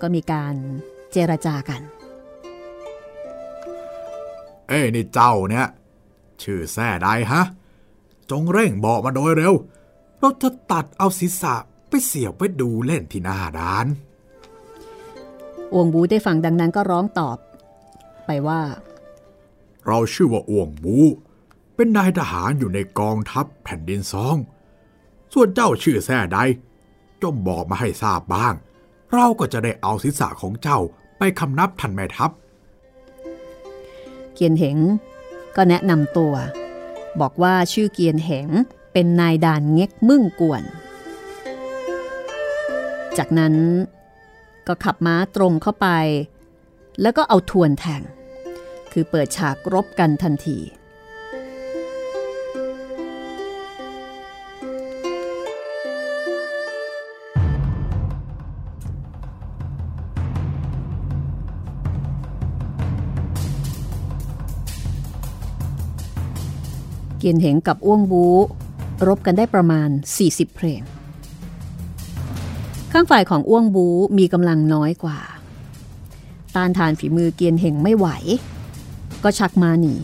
[0.00, 0.54] ก็มีการ
[1.12, 1.80] เจรจากัน
[4.68, 5.66] เอ้นี่เจ้าเนี่ย
[6.42, 7.42] ชื่อแซ่ใดฮะ
[8.30, 9.54] จงเร่งบอกมาโดยเร็ว
[10.18, 11.54] เราจะตัดเอาศีรษะ
[11.88, 13.86] ไปเสียบไว้ดูเล่นที่หน้าด่าน
[15.72, 17.38] อ้วงบูได้ฟังดังนั้นก็ร้องตอบ
[18.26, 18.60] ไปว่า
[19.86, 20.96] เราชื่อว่าอ้วงบู
[21.74, 24.36] เป็นนายทหารอยู่ในกองทัพแผ่นดินซอง
[25.32, 26.38] ส่วนเจ้าชื่อแซ่ใด
[27.22, 28.54] จงบอกมาให้ทราบบ้าง
[29.14, 30.78] เราก็จะได้เอาศีรษะของเจ้า
[31.18, 32.30] ไปคำนับทันแม่ทัพ
[34.34, 34.78] เกียนเหง
[35.56, 36.34] ก็แนะนำตัว
[37.20, 38.48] บอกว่าชื่อเกียนเหง
[38.92, 40.62] เป็นนายด่านเง็กมึ่งกวน
[43.18, 43.54] จากนั้น
[44.66, 45.88] ก็ขับม้าตรงเข้าไป
[47.02, 48.02] แล้วก็เอาทวนแทง
[48.92, 50.58] คือเปิดฉากรบกันทันที
[67.18, 68.26] เกียนเหงกับอ้วงบู
[69.08, 69.88] รบกันได้ประมาณ
[70.22, 70.80] 40 เพลง
[72.92, 73.86] ข้างฝ่ายของอ้วงบู
[74.18, 75.18] มีกำลังน้อยกว่า
[76.54, 78.08] ตานทานฝีมือเกียนเหงไม่ไหว
[79.22, 79.94] ก็ชักมาหนี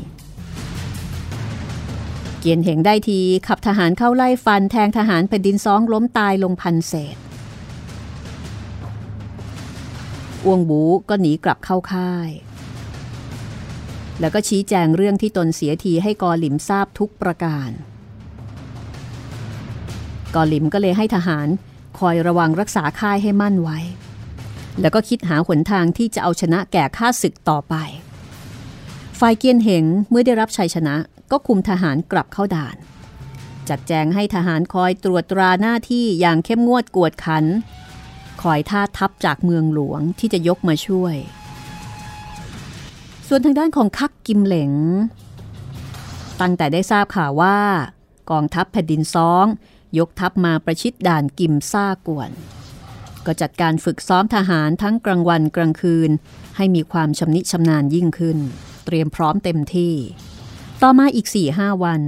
[2.40, 7.16] เกียนเหงได้ทีขับทหารเข้าไล่ฟันแทงทหารแผ่นดินซ้องล้มตายลงพันเศษ
[10.44, 12.30] อ้วงบูก็หนีกลับเข้าค่าย
[14.20, 17.70] แล้วก็ชี้แจงเรื่องที่ตนเสียทีให้กอหลิมทราบทุกประการ
[20.34, 21.48] กอหลิมก็เลยให้ทหาร
[21.98, 23.78] คอยระวังรักษาค่ายให้มั่นไว้
[24.80, 27.74] แล้วก็คิดหาหนทางที่จะเอาชนะแก่ข้าศึกต่อไป
[29.20, 30.96] ฝ่ายเกียนเหงเมื่อได้รับชัยชนะ
[31.30, 32.76] ก็คุมทหารกลับเข้าด่าน
[33.68, 37.44] จัดแจงให้ทหารคอยตรวจตราหน้าที่อย่างเข้มงวดกวดขัน
[38.42, 41.14] คอยท่าทัพจากเมืองหลวงที่จะยกมาช่วย
[43.36, 44.72] ส่วนทางด้านของคักกิมเหลง
[46.40, 47.58] ตั้งแต่ได้ทราบข่าวว่า
[48.30, 49.46] กองทัพแผ่นดินซ้อง
[49.98, 52.30] ยกทัพมาประชิดด่านกิมซ่ากวน
[53.26, 56.10] ก็จัดการฝึกซ้อมทหารทั้งกลางวันกลางคืน
[56.56, 58.38] ให้มีความชำนิชำนาญยิ่งขึ้น
[58.84, 59.94] เตรียมพร้อมเต็มที่
[60.82, 61.26] ต่อมาอีก
[61.56, 62.02] 4-5วัน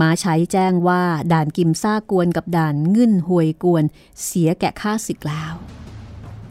[0.00, 1.02] มาใช้แจ้งว่า
[1.32, 3.84] ด่านกิมซ่ากวนกับด่านงึ่นหวยกวน
[4.24, 5.52] เสียแก่ข้าศึกแล้ว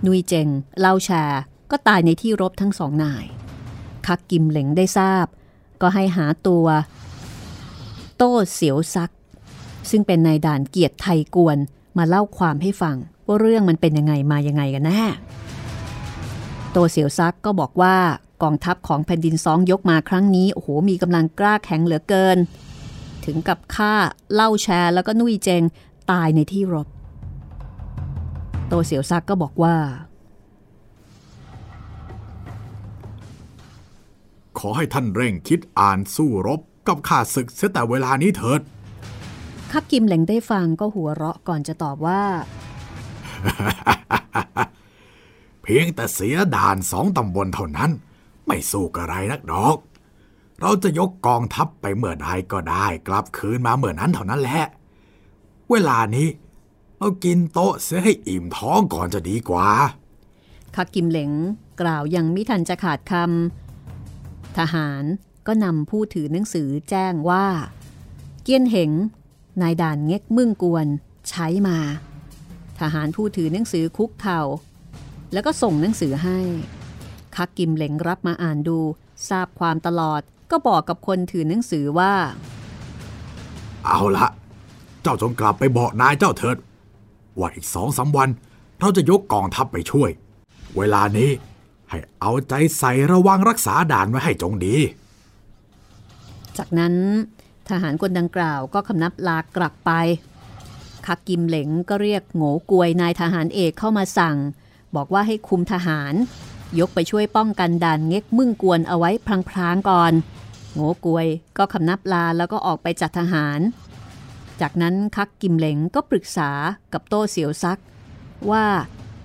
[0.05, 0.47] นุยเจง
[0.79, 3.25] เล่าแชร์ก็ตายในที่รบทั้งสองนาย
[4.07, 5.25] คักกิมเหลงได้ทราบ
[5.81, 6.65] ก็ให้หาตัว
[8.17, 9.11] โต้เสียวซัก
[9.89, 11.57] ซึ่งเป็นนายด่านเกียรติไทยกวน
[11.97, 12.95] มาเล่าความให้ฟัง
[13.25, 15.03] ว่าเรื่องมันเป็นยังไงมายังไงกันแน่
[16.71, 17.95] โตเสียวซักก็บอกว่า
[18.43, 22.37] กองทัพของแผ่นดินซองยกมาครั้งนี้โอ้โหมีกำลังกล้าแข็งเหลือเกิน
[23.25, 23.93] ถึงกับฆ่า
[24.33, 25.63] เล่าแชร์แล้วก็นุยเจง
[26.11, 26.87] ตายในที่รบ
[28.67, 29.75] โตเสียวซักก็บอกว่า
[34.59, 38.61] ขอให้ท่านเร่งคิดอ่านสู้รบกับข้าศึกเสียแต่เวลานี้เถิด
[39.71, 42.23] คักกิมเหลงได้ฟังก็หัวเราะก่อนจะตอบว่า
[45.61, 47.91] เพียงแต่เสียด่านสองตำบลเท่านั้น
[48.47, 49.77] ไม่สู้กระไรนักดอก
[50.61, 54.63] เราจะยกกองทัพไปเมื่อใดก็ได้กลับคืนมาเมื่อนั้นเท่านั้นแหละ
[55.69, 56.27] เวลานี้
[56.97, 59.69] เรากินโต๊ะเสียให้อิ่มท้องก่อนจะดีกว่า
[60.75, 61.31] คักกิมเหลง
[61.81, 63.64] กล่าวยังไม่ทันจะขาดคำ
[64.57, 65.03] ทหาร
[65.47, 67.45] ก็นำผู้ถือหนังสือแจ้งว่า
[68.43, 68.91] เกี้ยนเหง
[69.61, 70.87] นายด่านเง็กมึ่งกวน
[71.29, 71.77] ใช้มา
[72.79, 74.41] ทหารผู้ถือหนังสือคุกเข่า
[75.33, 76.39] แล้วก็ส่งหนังสือให้
[77.35, 78.79] คักกิมเหลงรับมาอ่านดู
[79.29, 82.13] ทราบความตลอดก็บอกกับคนถือหนังสือว่า
[83.85, 84.27] เอาละ
[85.01, 86.57] เจ้าจงกลับไปบอกนายเจ้าเถิด
[87.39, 88.29] ว่าอีกสองสาวัน
[88.79, 90.09] เราจะยกกองทัพไปช่วย
[90.77, 91.29] เวลานี้
[91.95, 94.75] ให้เอาใจใส่ระวังรักษาด่านไว้ให้จงดี
[96.57, 96.95] จากนั้น
[97.69, 99.91] ทหารคนดังกล่าวก็คำนับลากลับไป
[101.05, 104.37] คักกิมเหลงก็เรียกโง่กวยนายทหารเอกเข้ามาสั่ง
[104.95, 106.13] บอกว่าให้คุมทหาร
[106.79, 109.09] ยกไปช่วยป้องกันด่านเง็กมึ่งกวนเอาไว้
[109.49, 110.13] พลางๆก่อน
[110.73, 111.27] โง่กวย
[111.57, 113.59] ก็คำนับลาแล้วก็ออกไปจัดทหาร
[114.61, 116.51] จากนั้นคักกิมเหลงก็ปรึกษา
[116.93, 117.79] กับโต้เสียวซัก
[118.51, 118.65] ว่า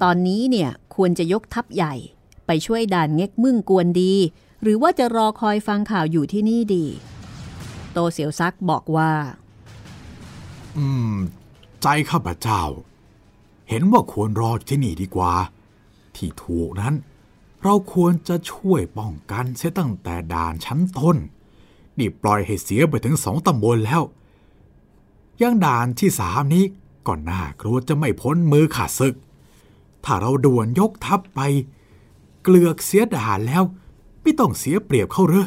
[0.02, 1.94] ตอนนี้เนี่ยควรจะยกทัพใหญ่
[2.52, 4.14] ไปช่วยด่านเง็กมึ่งกวนดี
[4.62, 6.84] หรือว่าจะรอคอยฟังข่าวอยู่ที่นี่ดี
[7.92, 9.12] โตเสียวซักบอกว่า
[10.76, 11.14] อืม
[11.82, 12.62] ใจข้าพเจ้า
[13.68, 15.34] เห็นว่าควรรอที่นี่ดีกว่า
[16.16, 16.94] ที่ถูกนั้น
[17.62, 21.16] เราควรจะช่วยป้องกันเสียตั้งแต่ด่านชั้นต้น
[21.98, 24.02] นี่ปล่อยให้เสียไปถึงสองตำบลแล้ว
[25.42, 26.64] ยังด่านที่สามนี้
[27.06, 29.14] ก็น่ากลัวจะไม่พ้นมือขาดศึก
[30.04, 31.40] ถ้าเราด่วนยกทัพไป
[32.42, 33.62] เกลือกเสียด่านแล้ว
[34.22, 35.46] ไม่ต้องเสียเปรียบเขาเรือ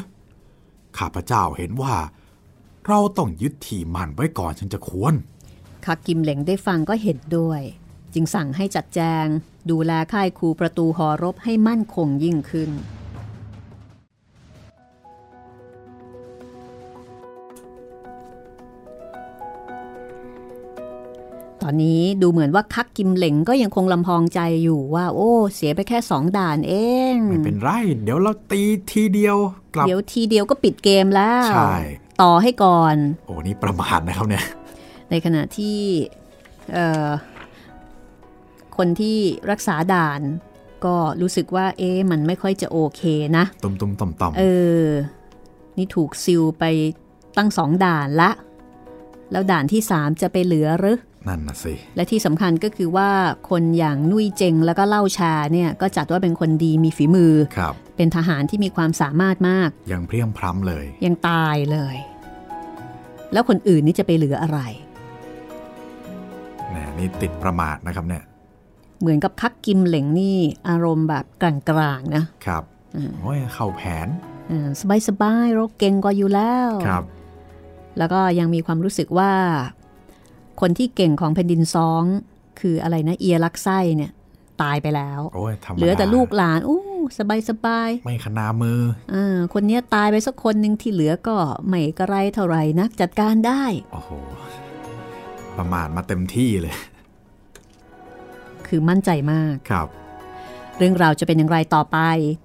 [0.98, 1.96] ข้าพเจ้าเห็นว่า
[2.86, 5.14] เราต้องยึดที่มันไว้ก่อนฉันจะควร
[5.84, 7.62] ข้ากิมเหลงได้ฟังก็เห็นด้วย
[8.14, 9.26] จึงสั่งให้จัดแจง
[9.70, 12.70] ดูแลค่ายคูประตูหอรบให้มั่นคงยิ่งขึ้น
[21.66, 26.74] ตอนนี้ดูเหมือนว่าคักกิมเหลงก็ยังคงลำพองใจอยู่ว่า โอ้ เสียไปแค่สองด่านเอ
[27.12, 27.70] ง ไม่เป็นไร
[28.02, 28.62] เดี๋ยวเราตี
[28.92, 29.36] ทีเดียว
[29.74, 31.74] กลับเดี๋ยวทีเดียวก็ปิดเกมแล้ว ใช่
[32.22, 32.96] ต่อให้ก่อน
[33.26, 34.44] โอ้นี่ประมาทนะครับเนี่ย
[35.10, 35.78] ในขณะที่
[36.72, 37.08] เอ่อ
[38.76, 39.18] คนที่
[39.50, 40.20] รักษาด่าน
[40.84, 43.02] ก็รู้สึกว่า เอ๊ะมันไม่ค่อยจะโอเค
[43.36, 44.44] นะตุมตุมต่อมต่อมเอ
[44.84, 44.86] อ
[45.76, 46.64] นี่ถูกซิลไป
[47.36, 48.30] ตั้งสองด่านละ
[49.32, 50.98] แล้วด่านที่สามจะไปเหลือหรือ
[51.28, 53.10] นั่นนะสิ และที่สำคัญก็คือว่า
[53.50, 61.96] คนอย่างนุ้ยเจงแล้วก็เล่าชาเนี่ยก็จัดว่าเป็นคนดีมีฝีมือ ครับ เป็นทหารที่มีความสามารถมาก ยังเพรียมพร้ำเลย ยังตายเลย
[63.32, 64.58] แล้วคนอื่นนี่จะไปเหลืออะไร
[66.68, 68.22] แหมนี่ติดประมาทนะครับเนี่ย
[69.00, 72.62] เหมือนกับคักกิมเหลงนี่อารมณ์แบบกลางๆนะครับ
[73.20, 74.08] โอ้ยเข้าแผน
[74.80, 77.04] สบายสบายๆเราเก่งกว่าอยู่แล้วครับ
[77.98, 79.32] แล้วก็ยังมีความรู้สึกว่า
[80.60, 82.04] คนที่เก่งของแผ่นดินซอง
[82.60, 84.12] คืออะไรนะ เอียรักไส้เนี่ย
[84.62, 86.80] ตายไปแล้วโอ้ยธรรมดาเหลือแต่ลูกหลานอู้
[87.18, 91.36] สบายสบายไม่ขนามือๆอ่าคนเนี้ยตายไปสักคนหนึ่งที่เหลือก็
[91.68, 94.10] ไม่กระไรเท่าไหร่นักจัดการได้ โอ้โห
[95.56, 96.74] ประมาทมาเต็มที่เลย
[98.66, 99.88] คือมั่นใจมากครับ
[100.78, 101.98] เรื่องราวจะเป็นอย่างไรต่อไป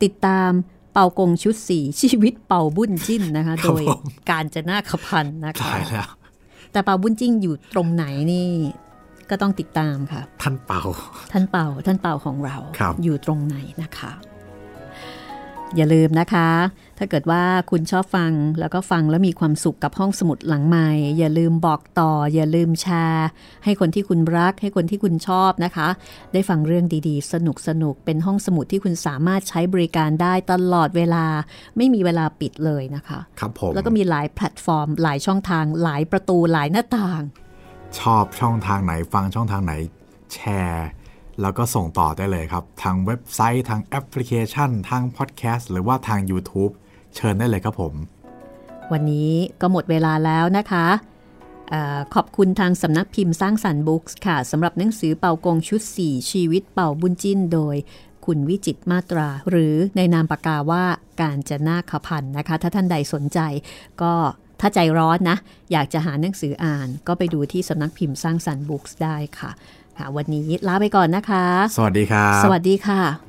[0.03, 0.51] ติดตาม
[0.93, 6.07] เป่ากงชุดสีชีวิตเป่าบุญจิ้นนะคะครัโดบยผมการจนาขพันธ์นะคะตายแล้ว
[6.71, 8.47] แต่เป่าบุญจิ้นอยู่ตรงไหนนี่
[9.29, 10.83] ก็ต้องติดตามค่ะ ท่านเป่า
[11.31, 14.11] ท่านเป่าท่านเป่าของเราครับอยู่ตรงไหนนะคะ
[15.75, 16.49] อย่าลืมนะคะ
[17.01, 23.27] ถ้าเกิดว่าคุณชอบฟังแล้วก็ฟังแล้วมีความสุขกับห้องสมุดหลังใหม่ อย่าลืมบอกต่อ อย่าลืมแชร์
[23.63, 25.87] ให้คนที่คุณรัก ให้คนที่คุณชอบนะคะ
[26.33, 31.25] ได้ฟังเรื่องดีๆ สนุกสนุกๆเป็นห้องสมุดที่คุณสามารถใช้บริการได้ตลอดเวลา
[31.77, 37.21] ไม่มีเวลาปิดเลยนะคะครับผมแล้วก็มีหลายแพลตฟอร์ม หลายช่องทาง หลายประตูหลายหน้าต่าง
[37.99, 39.73] ชอบช่องทางไหนฟังช่องทางไหน
[40.33, 40.87] แชร์
[41.41, 46.73] แล้วก็ส่งต่อได้เลยครับ ทางเว็บไซต์ทางแอปพลิเคชัน ทางพอดแคสต์ หรือว่าทาง YouTube
[47.15, 47.93] เชิญได้เลยครับผม
[48.91, 49.31] วันนี้
[49.61, 50.87] ก็หมดเวลาแล้วนะคะ
[51.69, 57.75] เออขอบคุณทางสำนักพิมพ์สร้างสรรค์บุ๊กส์ค่ะสำหรับหนังสือเปากงชุด 4 ชีวิตเปาบุ้นจิ้นโดย
[58.25, 60.83] คุณวิจิตรมาตรา หรือในนามปากกาว่า
[61.21, 63.39] กาญจนาคพันธุ์นะคะ ถ้าท่านใดสนใจ
[64.01, 64.13] ก็
[64.59, 65.37] ถ้าใจร้อนนะ
[65.71, 69.51] อยากจะหาหนังสืออ่าน ก็ไปดูที่สำนักพิมพ์สร้างสรรค์บุ๊กส์ได้ค่ะ
[69.97, 71.45] ค่ะวันนี้ลาไปก่อนนะคะ
[71.77, 73.28] สวัสดีครับสวัสดีค่ะ